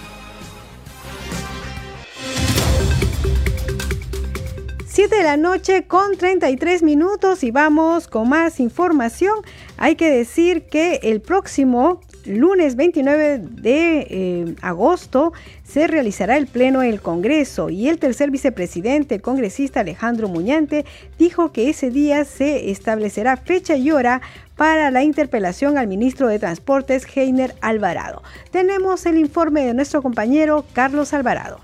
[4.95, 9.35] 7 de la noche con 33 minutos y vamos con más información.
[9.75, 15.33] Hay que decir que el próximo lunes 29 de eh, agosto
[15.65, 20.85] se realizará el pleno del Congreso y el tercer vicepresidente, el congresista Alejandro Muñante,
[21.19, 24.21] dijo que ese día se establecerá fecha y hora
[24.55, 28.23] para la interpelación al ministro de Transportes, Heiner Alvarado.
[28.49, 31.59] Tenemos el informe de nuestro compañero Carlos Alvarado.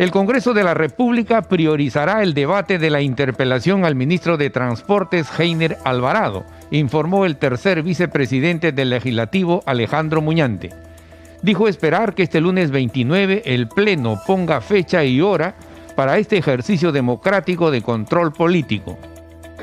[0.00, 5.28] El Congreso de la República priorizará el debate de la interpelación al ministro de Transportes
[5.38, 10.70] Heiner Alvarado, informó el tercer vicepresidente del legislativo Alejandro Muñante.
[11.42, 15.54] Dijo esperar que este lunes 29 el Pleno ponga fecha y hora
[15.96, 18.96] para este ejercicio democrático de control político.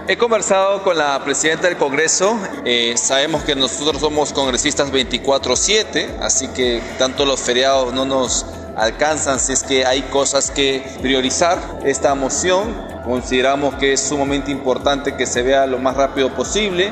[0.07, 6.47] He conversado con la presidenta del Congreso, eh, sabemos que nosotros somos congresistas 24/7, así
[6.49, 8.45] que tanto los feriados no nos
[8.77, 11.57] alcanzan si es que hay cosas que priorizar.
[11.83, 16.91] Esta moción consideramos que es sumamente importante que se vea lo más rápido posible.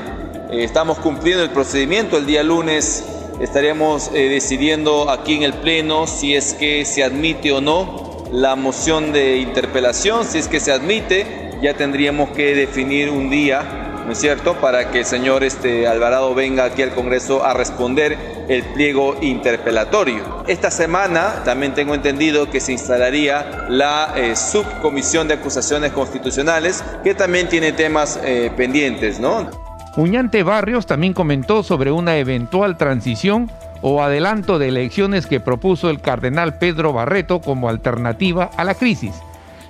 [0.49, 2.17] Eh, estamos cumpliendo el procedimiento.
[2.17, 3.05] El día lunes
[3.39, 8.55] estaremos eh, decidiendo aquí en el Pleno si es que se admite o no la
[8.55, 10.25] moción de interpelación.
[10.25, 14.91] Si es que se admite, ya tendríamos que definir un día ¿no es cierto?, para
[14.91, 20.43] que el señor este, Alvarado venga aquí al Congreso a responder el pliego interpelatorio.
[20.47, 27.15] Esta semana también tengo entendido que se instalaría la eh, subcomisión de acusaciones constitucionales, que
[27.15, 29.49] también tiene temas eh, pendientes, ¿no?
[29.97, 33.49] Uñante Barrios también comentó sobre una eventual transición
[33.81, 39.13] o adelanto de elecciones que propuso el cardenal Pedro Barreto como alternativa a la crisis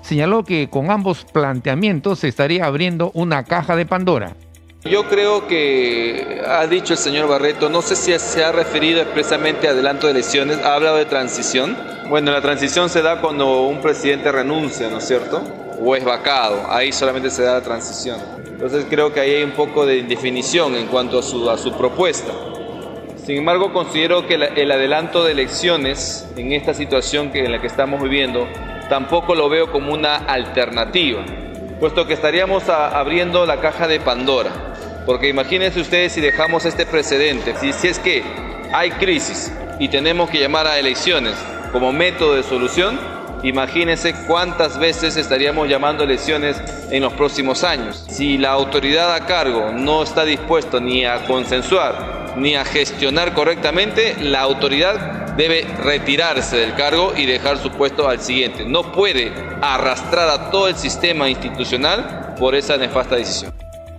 [0.05, 4.35] señaló que con ambos planteamientos se estaría abriendo una caja de Pandora.
[4.83, 9.67] Yo creo que ha dicho el señor Barreto, no sé si se ha referido expresamente
[9.67, 11.75] a adelanto de elecciones, ha hablado de transición.
[12.07, 15.41] Bueno, la transición se da cuando un presidente renuncia, ¿no es cierto?
[15.81, 18.19] O es vacado, ahí solamente se da la transición.
[18.45, 21.73] Entonces creo que ahí hay un poco de indefinición en cuanto a su, a su
[21.73, 22.31] propuesta.
[23.25, 27.65] Sin embargo, considero que el adelanto de elecciones en esta situación que, en la que
[27.65, 28.47] estamos viviendo
[28.89, 31.23] tampoco lo veo como una alternativa,
[31.79, 34.51] puesto que estaríamos abriendo la caja de Pandora.
[35.05, 38.23] Porque imagínense ustedes si dejamos este precedente, si, es que
[38.73, 41.35] hay crisis y tenemos que llamar a elecciones
[41.71, 42.99] como método de solución,
[43.43, 48.03] imagínense cuántas veces estaríamos llamando a elecciones en los próximos años.
[48.09, 54.15] Si la autoridad a cargo no está dispuesta ni a consensuar ni a gestionar correctamente,
[54.19, 58.65] la autoridad debe retirarse del cargo y dejar su puesto al siguiente.
[58.65, 63.53] No puede arrastrar a todo el sistema institucional por esa nefasta decisión.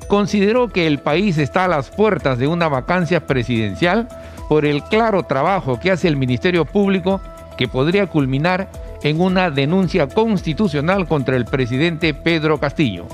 [0.09, 4.09] Consideró que el país está a las puertas de una vacancia presidencial
[4.49, 7.21] por el claro trabajo que hace el Ministerio Público
[7.57, 8.69] que podría culminar
[9.03, 13.07] en una denuncia constitucional contra el presidente Pedro Castillo.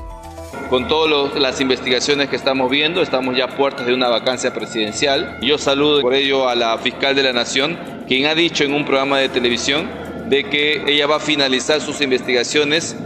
[0.72, 5.37] Con todas las investigaciones que estamos viendo, estamos ya a puertas de una vacancia presidencial.
[5.42, 8.87] Yo saludo por ello a la fiscal de la Nación, quien ha dicho en un
[8.87, 9.87] programa de televisión
[10.30, 12.96] de que ella va a finalizar sus investigaciones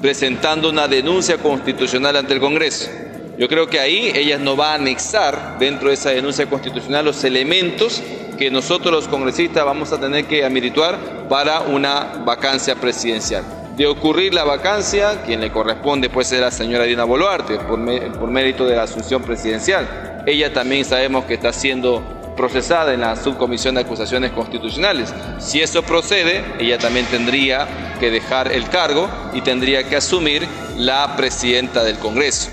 [0.00, 2.88] presentando una denuncia constitucional ante el Congreso.
[3.36, 7.24] Yo creo que ahí ella nos va a anexar dentro de esa denuncia constitucional los
[7.24, 8.04] elementos
[8.38, 13.42] que nosotros los congresistas vamos a tener que amerituar para una vacancia presidencial.
[13.76, 17.78] De ocurrir la vacancia, quien le corresponde puede ser la señora Dina Boluarte, por,
[18.12, 20.22] por mérito de la asunción presidencial.
[20.24, 22.02] Ella también sabemos que está siendo
[22.38, 25.12] procesada en la subcomisión de acusaciones constitucionales.
[25.38, 27.68] Si eso procede, ella también tendría
[28.00, 30.46] que dejar el cargo y tendría que asumir
[30.78, 32.50] la presidenta del Congreso.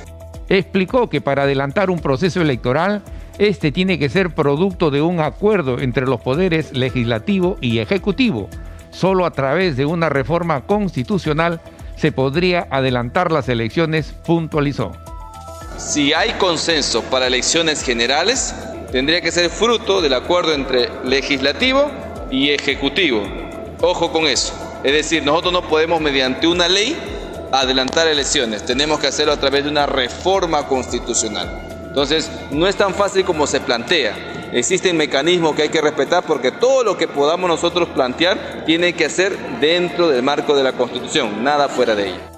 [0.50, 3.02] Explicó que para adelantar un proceso electoral
[3.38, 8.50] este tiene que ser producto de un acuerdo entre los poderes legislativo y ejecutivo.
[8.94, 11.60] Solo a través de una reforma constitucional
[11.98, 14.92] se podría adelantar las elecciones, puntualizó.
[15.78, 18.54] Si hay consenso para elecciones generales,
[18.92, 21.92] tendría que ser fruto del acuerdo entre legislativo
[22.30, 23.24] y ejecutivo.
[23.82, 24.54] Ojo con eso.
[24.84, 26.96] Es decir, nosotros no podemos mediante una ley
[27.52, 31.62] adelantar elecciones, tenemos que hacerlo a través de una reforma constitucional.
[31.88, 34.33] Entonces, no es tan fácil como se plantea.
[34.54, 39.10] Existen mecanismos que hay que respetar porque todo lo que podamos nosotros plantear tiene que
[39.10, 42.34] ser dentro del marco de la Constitución, nada fuera de ella.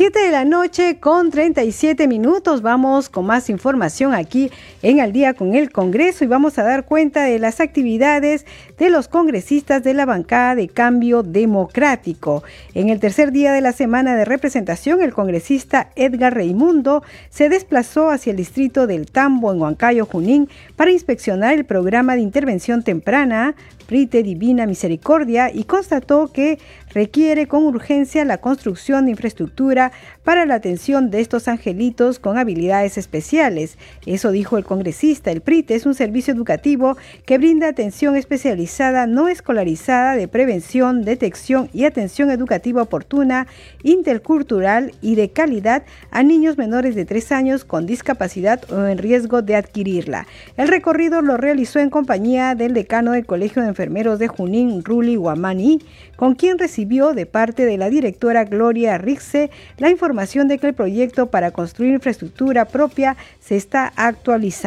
[0.00, 2.62] 7 de la noche con 37 minutos.
[2.62, 4.50] Vamos con más información aquí
[4.82, 8.46] en Al día con el Congreso y vamos a dar cuenta de las actividades
[8.78, 12.42] de los congresistas de la bancada de cambio democrático.
[12.74, 18.10] En el tercer día de la semana de representación, el congresista Edgar Reimundo se desplazó
[18.10, 23.54] hacia el distrito del Tambo en Huancayo, Junín, para inspeccionar el programa de intervención temprana
[23.90, 26.60] Prite Divina Misericordia y constató que
[26.94, 29.90] requiere con urgencia la construcción de infraestructura
[30.22, 33.78] para la atención de estos angelitos con habilidades especiales.
[34.06, 35.32] Eso dijo el congresista.
[35.32, 41.68] El PRIT es un servicio educativo que brinda atención especializada no escolarizada de prevención, detección
[41.72, 43.48] y atención educativa oportuna,
[43.82, 49.42] intercultural y de calidad a niños menores de 3 años con discapacidad o en riesgo
[49.42, 50.28] de adquirirla.
[50.56, 55.16] El recorrido lo realizó en compañía del decano del Colegio de Enfermeros de Junín, Ruli
[55.16, 55.80] Guamani,
[56.14, 60.74] con quien recibió de parte de la directora Gloria Rixe la información de que el
[60.74, 64.59] proyecto para construir infraestructura propia se está actualizando.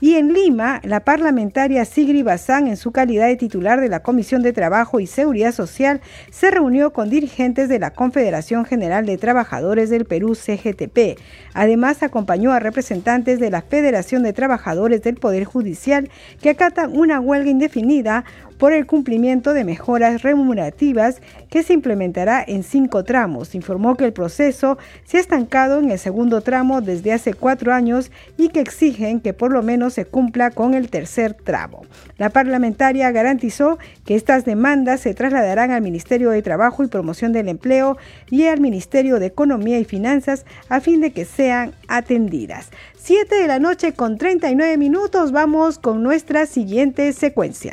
[0.00, 4.42] Y en Lima, la parlamentaria Sigri Bazán, en su calidad de titular de la Comisión
[4.42, 9.88] de Trabajo y Seguridad Social, se reunió con dirigentes de la Confederación General de Trabajadores
[9.88, 11.18] del Perú, CGTP.
[11.54, 17.20] Además, acompañó a representantes de la Federación de Trabajadores del Poder Judicial que acatan una
[17.20, 18.24] huelga indefinida
[18.60, 23.54] por el cumplimiento de mejoras remunerativas que se implementará en cinco tramos.
[23.54, 28.12] Informó que el proceso se ha estancado en el segundo tramo desde hace cuatro años
[28.36, 31.86] y que exigen que por lo menos se cumpla con el tercer tramo.
[32.18, 37.48] La parlamentaria garantizó que estas demandas se trasladarán al Ministerio de Trabajo y Promoción del
[37.48, 37.96] Empleo
[38.30, 42.68] y al Ministerio de Economía y Finanzas a fin de que sean atendidas.
[42.98, 47.72] Siete de la noche con 39 minutos vamos con nuestra siguiente secuencia.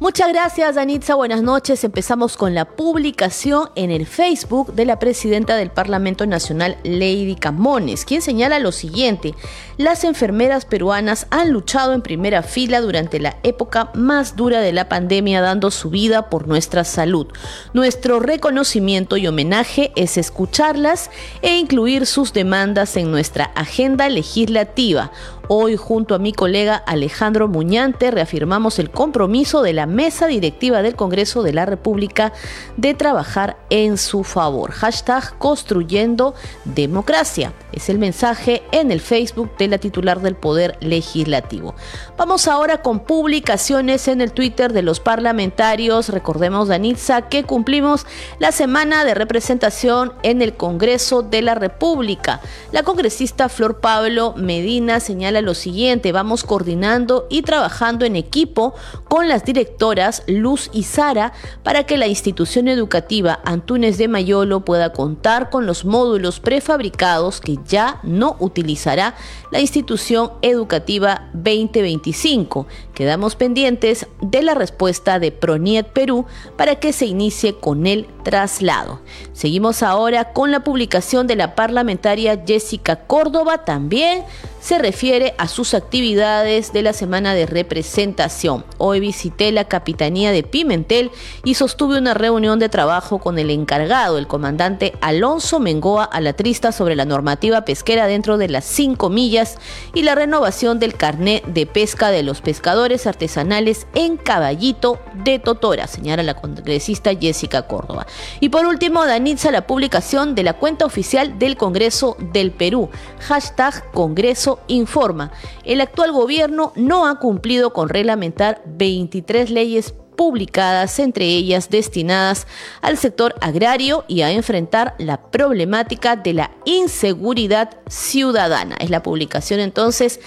[0.00, 1.14] Muchas gracias, Danitza.
[1.14, 1.84] Buenas noches.
[1.84, 8.06] Empezamos con la publicación en el Facebook de la presidenta del Parlamento Nacional, Lady Camones,
[8.06, 9.34] quien señala lo siguiente.
[9.76, 14.88] Las enfermeras peruanas han luchado en primera fila durante la época más dura de la
[14.88, 17.26] pandemia, dando su vida por nuestra salud.
[17.74, 21.10] Nuestro reconocimiento y homenaje es escucharlas
[21.42, 25.12] e incluir sus demandas en nuestra agenda legislativa.
[25.52, 30.94] Hoy, junto a mi colega Alejandro Muñante, reafirmamos el compromiso de la mesa directiva del
[30.94, 32.32] Congreso de la República
[32.76, 34.70] de trabajar en su favor.
[34.70, 37.52] Hashtag construyendo democracia.
[37.72, 41.74] Es el mensaje en el Facebook de la titular del Poder Legislativo.
[42.16, 46.10] Vamos ahora con publicaciones en el Twitter de los parlamentarios.
[46.10, 48.06] Recordemos, Danitza, que cumplimos
[48.38, 52.40] la semana de representación en el Congreso de la República.
[52.70, 58.74] La congresista Flor Pablo Medina señala lo siguiente, vamos coordinando y trabajando en equipo
[59.08, 61.32] con las directoras Luz y Sara
[61.62, 67.58] para que la institución educativa Antunes de Mayolo pueda contar con los módulos prefabricados que
[67.66, 69.14] ya no utilizará
[69.50, 72.66] la institución educativa 2025.
[72.94, 76.26] Quedamos pendientes de la respuesta de Proniet Perú
[76.56, 79.00] para que se inicie con el traslado.
[79.32, 84.24] Seguimos ahora con la publicación de la parlamentaria Jessica Córdoba también
[84.60, 88.64] se refiere a sus actividades de la semana de representación.
[88.78, 91.10] Hoy visité la capitanía de Pimentel
[91.44, 96.96] y sostuve una reunión de trabajo con el encargado, el comandante Alonso Mengoa Alatrista, sobre
[96.96, 99.58] la normativa pesquera dentro de las cinco millas
[99.94, 105.86] y la renovación del carné de pesca de los pescadores artesanales en Caballito de Totora,
[105.86, 108.06] señala la congresista Jessica Córdoba.
[108.40, 113.90] Y por último, Danitza, la publicación de la cuenta oficial del Congreso del Perú, hashtag
[113.92, 115.19] Congreso informa,
[115.64, 122.46] el actual gobierno no ha cumplido con reglamentar 23 leyes publicadas, entre ellas destinadas
[122.82, 128.76] al sector agrario y a enfrentar la problemática de la inseguridad ciudadana.
[128.80, 130.20] Es la publicación entonces.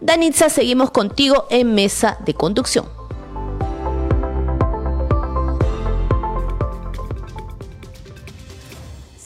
[0.00, 3.03] Danitza, seguimos contigo en mesa de conducción.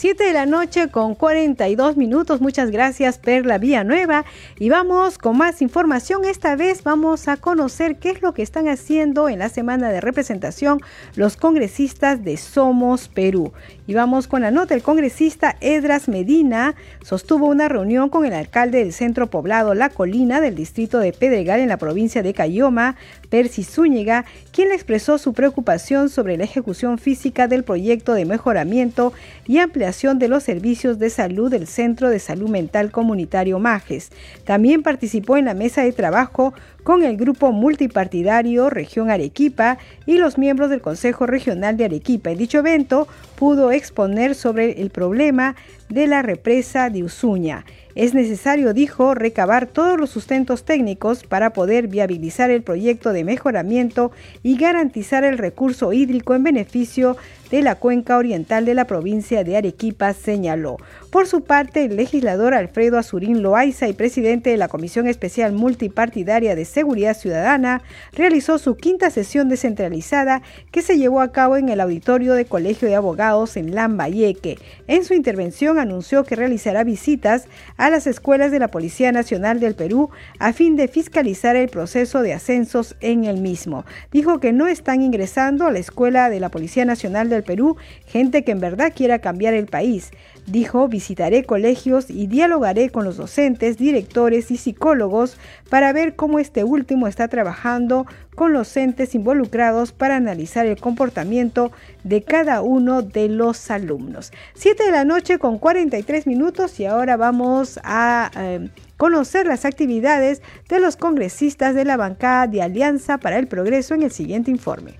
[0.08, 2.40] 7 de la noche con 42 minutos.
[2.40, 4.24] Muchas gracias, Perla Nueva
[4.58, 6.24] Y vamos con más información.
[6.24, 10.00] Esta vez vamos a conocer qué es lo que están haciendo en la semana de
[10.00, 10.80] representación
[11.14, 13.52] los congresistas de Somos Perú.
[13.88, 14.74] Y vamos con la nota.
[14.74, 20.42] El congresista Edras Medina sostuvo una reunión con el alcalde del centro poblado La Colina
[20.42, 22.96] del distrito de Pedregal en la provincia de Cayoma,
[23.30, 29.14] Percy Zúñiga, quien le expresó su preocupación sobre la ejecución física del proyecto de mejoramiento
[29.46, 34.10] y ampliación de los servicios de salud del Centro de Salud Mental Comunitario Majes.
[34.44, 36.52] También participó en la mesa de trabajo
[36.88, 39.76] con el grupo multipartidario Región Arequipa
[40.06, 42.30] y los miembros del Consejo Regional de Arequipa.
[42.30, 45.54] En dicho evento pudo exponer sobre el problema
[45.90, 47.66] de la represa de Usuña.
[47.94, 54.10] Es necesario, dijo, recabar todos los sustentos técnicos para poder viabilizar el proyecto de mejoramiento
[54.42, 57.18] y garantizar el recurso hídrico en beneficio
[57.50, 60.76] de la cuenca oriental de la provincia de Arequipa, señaló.
[61.10, 66.54] Por su parte, el legislador Alfredo Azurín Loaiza y presidente de la Comisión Especial Multipartidaria
[66.54, 67.82] de Seguridad Ciudadana
[68.12, 72.88] realizó su quinta sesión descentralizada que se llevó a cabo en el auditorio de Colegio
[72.88, 74.58] de Abogados en Lambayeque.
[74.86, 77.46] En su intervención anunció que realizará visitas
[77.78, 82.20] a las escuelas de la Policía Nacional del Perú a fin de fiscalizar el proceso
[82.22, 83.86] de ascensos en el mismo.
[84.12, 87.76] Dijo que no están ingresando a la escuela de la Policía Nacional del Perú
[88.06, 90.10] gente que en verdad quiera cambiar el país.
[90.46, 95.36] Dijo, visitaré colegios y dialogaré con los docentes, directores y psicólogos
[95.68, 101.70] para ver cómo este último está trabajando con los entes involucrados para analizar el comportamiento
[102.04, 104.32] de cada uno de los alumnos.
[104.54, 108.30] 7 de la noche con 43 minutos y ahora vamos a...
[108.36, 108.68] Eh,
[108.98, 114.02] conocer las actividades de los congresistas de la bancada de Alianza para el Progreso en
[114.02, 114.94] el siguiente informe.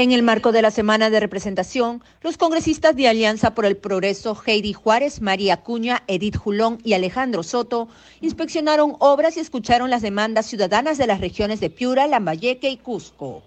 [0.00, 4.40] En el marco de la semana de representación, los congresistas de Alianza por el Progreso
[4.46, 7.88] Heidi Juárez, María Cuña, Edith Julón y Alejandro Soto
[8.20, 13.42] inspeccionaron obras y escucharon las demandas ciudadanas de las regiones de Piura, Lambayeque y Cusco.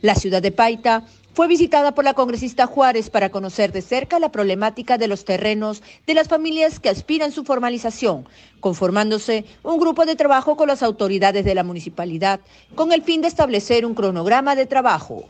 [0.00, 1.02] La ciudad de Paita
[1.34, 5.82] fue visitada por la congresista Juárez para conocer de cerca la problemática de los terrenos
[6.06, 8.28] de las familias que aspiran su formalización,
[8.60, 12.38] conformándose un grupo de trabajo con las autoridades de la municipalidad
[12.76, 15.28] con el fin de establecer un cronograma de trabajo.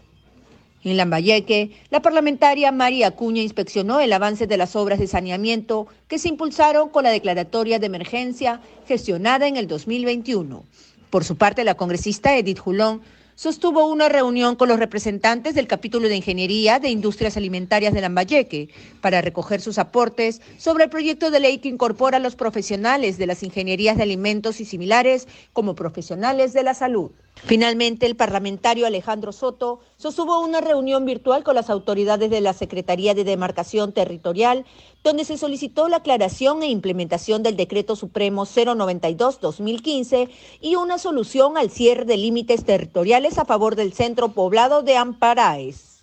[0.85, 6.19] En Lambayeque, la parlamentaria María Acuña inspeccionó el avance de las obras de saneamiento que
[6.19, 10.65] se impulsaron con la declaratoria de emergencia gestionada en el 2021.
[11.11, 13.01] Por su parte, la congresista Edith Julón
[13.37, 18.71] sostuvo una reunión con los representantes del capítulo de Ingeniería de Industrias Alimentarias de Lambayeque
[19.01, 23.27] para recoger sus aportes sobre el proyecto de ley que incorpora a los profesionales de
[23.27, 27.11] las ingenierías de alimentos y similares como profesionales de la salud.
[27.45, 33.15] Finalmente, el parlamentario Alejandro Soto sostuvo una reunión virtual con las autoridades de la Secretaría
[33.15, 34.65] de Demarcación Territorial,
[35.05, 40.29] donde se solicitó la aclaración e implementación del Decreto Supremo 092-2015
[40.61, 45.97] y una solución al cierre de límites territoriales a favor del centro poblado de Amparaes.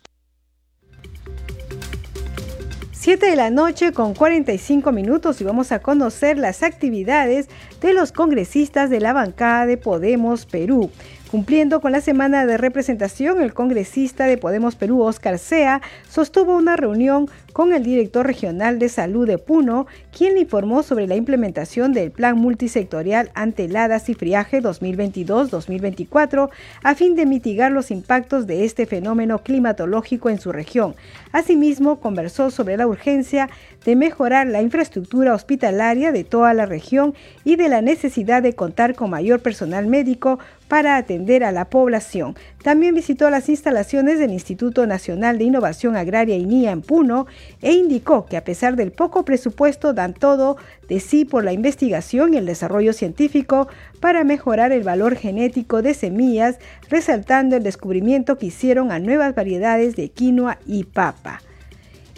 [3.04, 7.50] 7 de la noche con 45 minutos y vamos a conocer las actividades
[7.82, 10.90] de los congresistas de la bancada de Podemos Perú.
[11.34, 16.76] Cumpliendo con la semana de representación, el congresista de Podemos Perú, Oscar Sea, sostuvo una
[16.76, 21.92] reunión con el director regional de salud de Puno, quien le informó sobre la implementación
[21.92, 26.52] del plan multisectorial ante heladas y friaje 2022-2024
[26.84, 30.94] a fin de mitigar los impactos de este fenómeno climatológico en su región.
[31.32, 33.50] Asimismo, conversó sobre la urgencia
[33.86, 38.94] de mejorar la infraestructura hospitalaria de toda la región y de la necesidad de contar
[38.94, 40.38] con mayor personal médico
[40.74, 42.36] para atender a la población.
[42.64, 47.28] También visitó las instalaciones del Instituto Nacional de Innovación Agraria INIA en Puno
[47.62, 50.58] e indicó que a pesar del poco presupuesto dan todo
[50.90, 53.68] de sí por la investigación y el desarrollo científico
[54.00, 56.58] para mejorar el valor genético de semillas,
[56.90, 61.44] resaltando el descubrimiento que hicieron a nuevas variedades de quinoa y papa.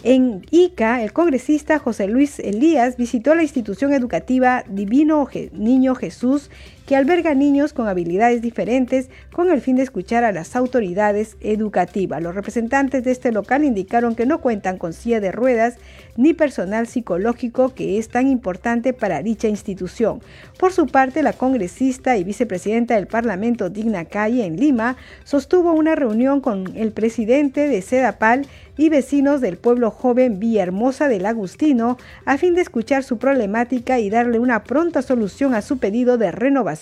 [0.02, 6.48] En Ica, el congresista José Luis Elías visitó la institución educativa Divino Niño Jesús
[6.86, 12.22] que alberga niños con habilidades diferentes con el fin de escuchar a las autoridades educativas.
[12.22, 15.74] Los representantes de este local indicaron que no cuentan con silla de ruedas
[16.16, 20.20] ni personal psicológico que es tan importante para dicha institución.
[20.58, 25.96] Por su parte, la congresista y vicepresidenta del Parlamento Digna Calle en Lima sostuvo una
[25.96, 28.46] reunión con el presidente de Sedapal
[28.78, 34.10] y vecinos del pueblo joven Villahermosa del Agustino a fin de escuchar su problemática y
[34.10, 36.75] darle una pronta solución a su pedido de renovación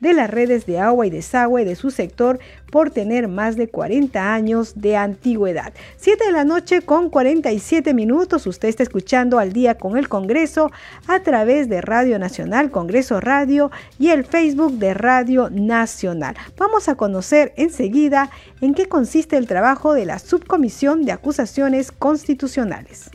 [0.00, 2.38] de las redes de agua y desagüe de su sector
[2.70, 5.72] por tener más de 40 años de antigüedad.
[5.96, 10.70] 7 de la noche con 47 minutos, usted está escuchando al día con el Congreso
[11.06, 16.36] a través de Radio Nacional, Congreso Radio y el Facebook de Radio Nacional.
[16.56, 18.30] Vamos a conocer enseguida
[18.60, 23.10] en qué consiste el trabajo de la Subcomisión de Acusaciones Constitucionales.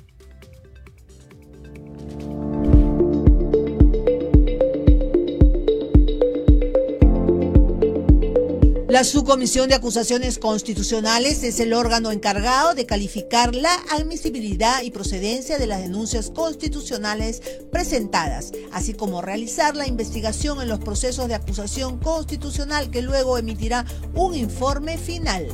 [8.89, 15.57] La Subcomisión de Acusaciones Constitucionales es el órgano encargado de calificar la admisibilidad y procedencia
[15.57, 21.99] de las denuncias constitucionales presentadas, así como realizar la investigación en los procesos de acusación
[21.99, 23.85] constitucional que luego emitirá
[24.15, 25.47] un informe final.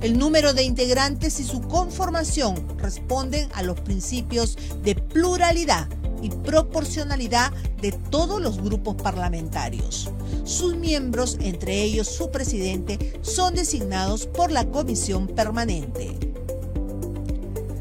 [0.00, 5.88] El número de integrantes y su conformación responden a los principios de pluralidad
[6.22, 10.10] y proporcionalidad de todos los grupos parlamentarios.
[10.44, 16.18] Sus miembros, entre ellos su presidente, son designados por la comisión permanente.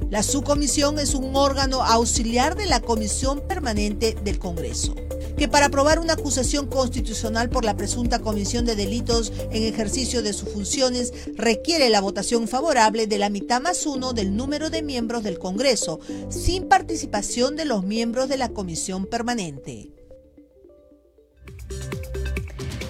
[0.10, 4.96] La subcomisión es un órgano auxiliar de la comisión permanente del Congreso
[5.38, 10.34] que para aprobar una acusación constitucional por la presunta comisión de delitos en ejercicio de
[10.34, 15.24] sus funciones requiere la votación favorable de la mitad más uno del número de miembros
[15.24, 19.92] del Congreso, sin participación de los miembros de la comisión permanente.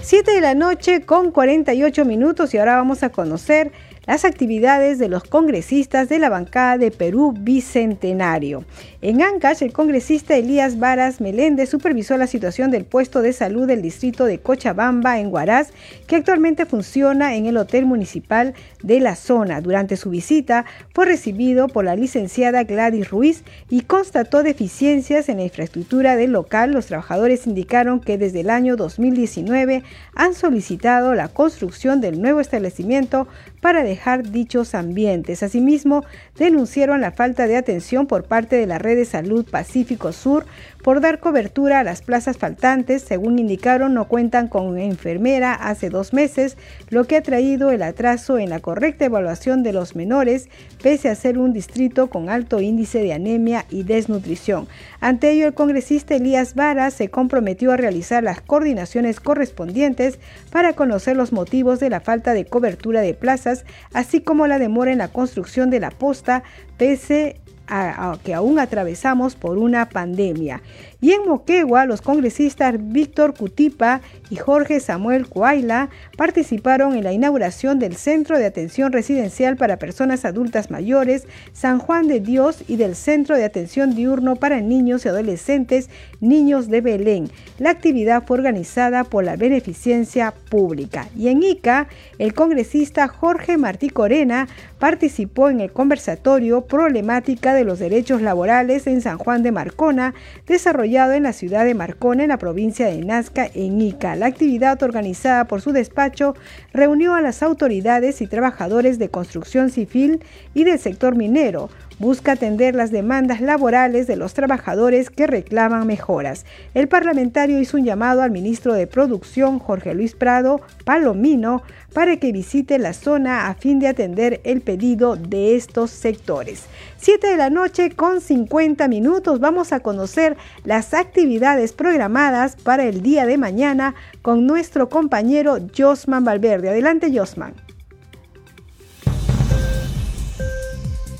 [0.07, 3.73] 7 de la noche con 48 minutos y ahora vamos a conocer
[4.07, 8.63] las actividades de los congresistas de la bancada de Perú Bicentenario.
[9.01, 13.81] En Ancash, el congresista Elías Varas Meléndez supervisó la situación del puesto de salud del
[13.81, 15.71] distrito de Cochabamba en Huaraz,
[16.07, 19.59] que actualmente funciona en el hotel municipal de la zona.
[19.59, 25.43] Durante su visita fue recibido por la licenciada Gladys Ruiz y constató deficiencias en la
[25.43, 26.71] infraestructura del local.
[26.71, 29.83] Los trabajadores indicaron que desde el año 2019
[30.15, 33.27] han solicitado la construcción del nuevo establecimiento
[33.61, 35.43] para dejar dichos ambientes.
[35.43, 36.03] Asimismo,
[36.37, 40.45] denunciaron la falta de atención por parte de la Red de Salud Pacífico Sur
[40.87, 43.01] por dar cobertura a las plazas faltantes.
[43.01, 46.55] Según indicaron, no cuentan con enfermera hace dos meses,
[46.89, 50.47] lo que ha traído el atraso en la correcta evaluación de los menores,
[50.81, 54.69] pese a ser un distrito con alto índice de anemia y desnutrición.
[55.01, 60.19] Ante ello, el congresista Elías Vara se comprometió a realizar las coordinaciones correspondientes
[60.53, 64.93] para conocer los motivos de la falta de cobertura de plazas, así como la demora
[64.93, 66.43] en la construcción de la posta,
[66.77, 70.61] pese a, que aún atravesamos por una pandemia.
[70.99, 77.77] Y en Moquegua, los congresistas Víctor Cutipa y Jorge Samuel Coaila participaron en la inauguración
[77.77, 82.95] del Centro de Atención Residencial para Personas Adultas Mayores San Juan de Dios y del
[82.95, 87.29] Centro de Atención Diurno para Niños y Adolescentes Niños de Belén.
[87.59, 91.07] La actividad fue organizada por la Beneficencia Pública.
[91.15, 94.47] Y en Ica, el congresista Jorge Martí Corena
[94.79, 100.15] participó en el conversatorio Problemática de los Derechos Laborales en San Juan de Marcona,
[100.47, 104.15] desarrollado en la ciudad de Marcona, en la provincia de Nazca, en Ica.
[104.15, 106.33] La actividad organizada por su despacho
[106.71, 110.23] reunió a las autoridades y trabajadores de construcción civil
[110.53, 111.69] y del sector minero
[111.99, 116.45] busca atender las demandas laborales de los trabajadores que reclaman mejoras.
[116.73, 121.63] El parlamentario hizo un llamado al ministro de Producción, Jorge Luis Prado Palomino,
[121.97, 126.65] para que visite la zona a fin de atender el pedido de estos sectores.
[126.97, 133.01] 7 de la noche con 50 minutos vamos a conocer las actividades programadas para el
[133.01, 136.69] día de mañana con nuestro compañero Josman Valverde.
[136.69, 137.55] Adelante Josman.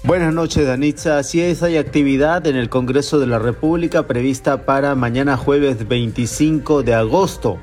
[0.04, 1.18] Buenas noches, Danitza.
[1.18, 6.84] Así es, hay actividad en el Congreso de la República prevista para mañana jueves 25
[6.84, 7.58] de agosto.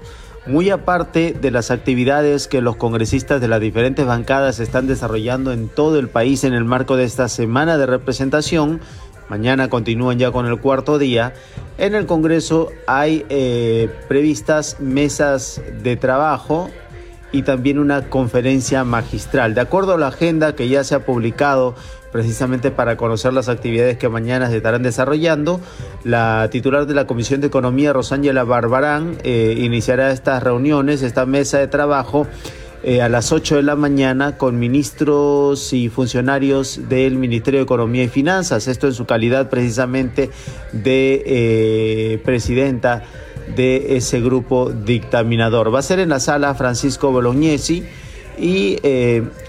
[0.46, 5.68] Muy aparte de las actividades que los congresistas de las diferentes bancadas están desarrollando en
[5.68, 8.82] todo el país en el marco de esta semana de representación,
[9.30, 11.32] mañana continúan ya con el cuarto día,
[11.78, 16.68] en el Congreso hay eh, previstas mesas de trabajo
[17.32, 19.54] y también una conferencia magistral.
[19.54, 21.74] De acuerdo a la agenda que ya se ha publicado
[22.14, 25.60] precisamente para conocer las actividades que mañana se estarán desarrollando.
[26.04, 31.58] La titular de la Comisión de Economía, Rosángela Barbarán, eh, iniciará estas reuniones, esta mesa
[31.58, 32.28] de trabajo.
[32.84, 38.04] Eh, a las 8 de la mañana con ministros y funcionarios del Ministerio de Economía
[38.04, 40.30] y Finanzas, esto en su calidad precisamente
[40.70, 43.02] de eh, presidenta
[43.56, 45.74] de ese grupo dictaminador.
[45.74, 47.82] Va a ser en la sala Francisco Bolognesi
[48.38, 48.78] y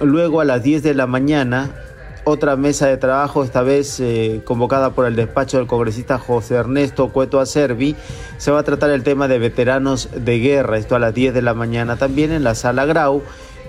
[0.01, 1.84] luego a las 10 de la mañana
[2.25, 7.09] otra mesa de trabajo, esta vez eh, convocada por el despacho del congresista José Ernesto
[7.09, 7.95] Cueto Acervi.
[8.37, 11.41] Se va a tratar el tema de veteranos de guerra, esto a las 10 de
[11.41, 13.21] la mañana también en la sala Grau.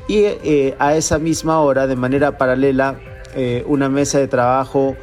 [0.08, 2.98] Y eh, a esa misma hora, de manera paralela,
[3.34, 4.96] eh, una mesa de trabajo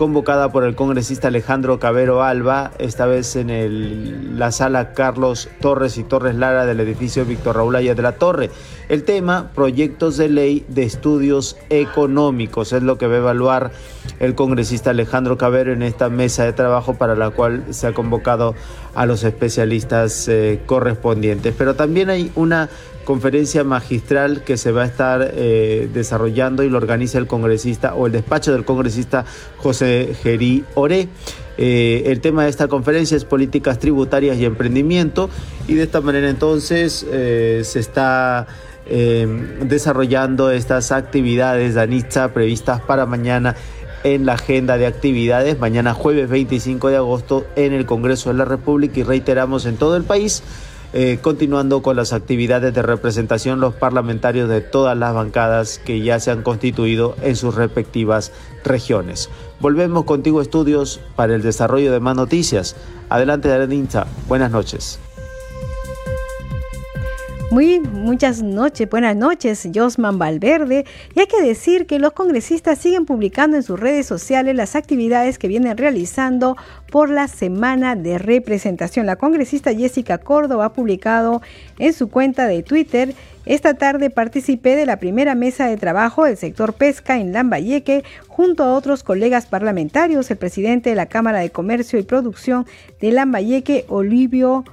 [0.00, 6.04] convocada por el congresista Alejandro Cabero Alba, esta vez en la sala Carlos Torres y
[6.04, 8.50] Torres Lara del edificio Víctor Raúl Aya de la Torre.
[8.88, 13.72] El tema, proyectos de ley de estudios económicos, es lo que va a evaluar
[14.20, 18.54] el congresista Alejandro Cabero en esta mesa de trabajo para la cual se ha convocado
[18.94, 21.54] a los especialistas eh, correspondientes.
[21.58, 22.70] Pero también hay una
[23.10, 28.06] conferencia magistral que se va a estar eh, desarrollando y lo organiza el congresista o
[28.06, 29.24] el despacho del congresista
[29.56, 31.08] José Gerí Oré.
[31.58, 35.28] Eh, el tema de esta conferencia es políticas tributarias y emprendimiento
[35.66, 38.46] y de esta manera entonces eh, se está
[38.88, 43.54] desarrollando estas actividades de Anitza previstas para mañana
[44.02, 48.44] en la agenda de actividades, mañana jueves 25 de agosto en el Congreso de la
[48.44, 50.42] República y reiteramos en todo el país
[50.92, 56.18] eh, continuando con las actividades de representación los parlamentarios de todas las bancadas que ya
[56.18, 58.32] se han constituido en sus respectivas
[58.64, 59.30] regiones.
[59.60, 62.76] Volvemos contigo estudios para el desarrollo de más noticias.
[63.08, 64.06] Adelante, Areninza.
[64.28, 64.98] Buenas noches.
[67.50, 70.84] Muy muchas noches, buenas noches, Josman Valverde.
[71.16, 75.36] Y hay que decir que los congresistas siguen publicando en sus redes sociales las actividades
[75.36, 76.56] que vienen realizando
[76.92, 79.04] por la semana de representación.
[79.04, 81.42] La congresista Jessica Córdoba ha publicado
[81.80, 83.14] en su cuenta de Twitter
[83.46, 88.62] esta tarde participé de la primera mesa de trabajo del sector pesca en Lambayeque junto
[88.62, 92.66] a otros colegas parlamentarios, el presidente de la Cámara de Comercio y Producción
[93.00, 94.64] de Lambayeque, Olivio,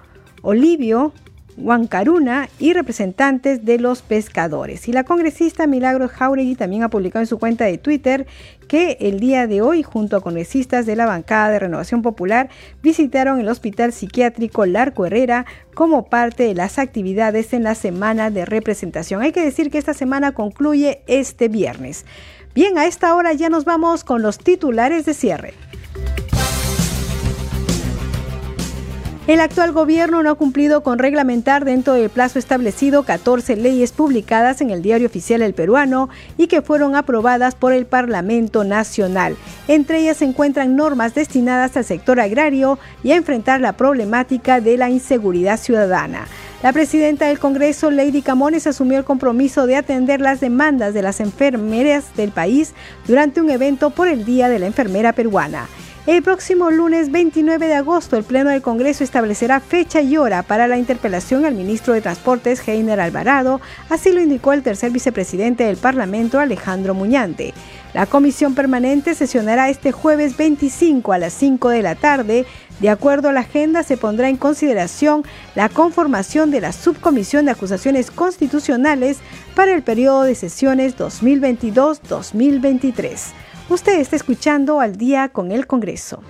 [0.42, 1.14] Olivio
[1.58, 4.88] Huancaruna y representantes de los pescadores.
[4.88, 8.28] Y la congresista Milagros Jauregui también ha publicado en su cuenta de Twitter
[8.68, 12.49] que el día de hoy, junto a congresistas de la bancada de Renovación Popular,
[12.84, 18.45] visitaron el Hospital Psiquiátrico Larco Herrera como parte de las actividades en la semana de
[18.45, 19.22] representación.
[19.22, 22.05] Hay que decir que esta semana concluye este viernes.
[22.53, 25.53] Bien, a esta hora ya nos vamos con los titulares de cierre.
[29.28, 34.62] El actual gobierno no ha cumplido con reglamentar dentro del plazo establecido 14 leyes publicadas
[34.62, 36.08] en el Diario Oficial El Peruano
[36.38, 39.36] y que fueron aprobadas por el Parlamento Nacional.
[39.68, 44.78] Entre ellas se encuentran normas destinadas al sector agrario y a enfrentar la problemática de
[44.78, 46.26] la inseguridad ciudadana.
[46.64, 51.20] La presidenta del Congreso, Lady Camones, asumió el compromiso de atender las demandas de las
[51.20, 52.74] enfermeras del país
[53.06, 55.68] durante un evento por el Día de la Enfermera Peruana.
[56.08, 60.70] El próximo lunes 29 de agosto, el Pleno del Congreso establecerá fecha y hora para
[60.70, 65.76] la interpelación al ministro de Transportes, Heiner Alvarado, así lo indicó el tercer vicepresidente del
[65.76, 67.53] Parlamento, Alejandro Muñante.
[67.93, 72.45] La comisión permanente sesionará este jueves 25 a las 5 de la tarde.
[72.80, 77.51] De acuerdo a la agenda, se pondrá en consideración la conformación de la Subcomisión de
[77.51, 79.18] Acusaciones Constitucionales
[79.55, 83.34] para el periodo de sesiones 2022-2023.
[83.70, 86.22] Usted está escuchando al día con el Congreso.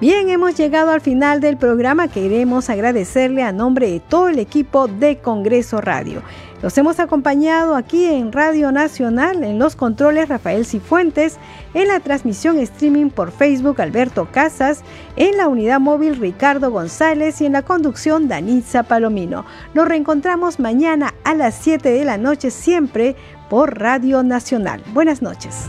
[0.00, 2.08] Bien, hemos llegado al final del programa.
[2.08, 6.22] Queremos agradecerle a nombre de todo el equipo de Congreso Radio.
[6.62, 11.36] Los hemos acompañado aquí en Radio Nacional, en los controles Rafael Cifuentes,
[11.74, 14.82] en la transmisión streaming por Facebook Alberto Casas,
[15.16, 19.44] en la unidad móvil Ricardo González y en la conducción Danitza Palomino.
[19.74, 23.16] Nos reencontramos mañana a las 7 de la noche siempre
[23.50, 24.82] por Radio Nacional.
[24.94, 25.68] Buenas noches.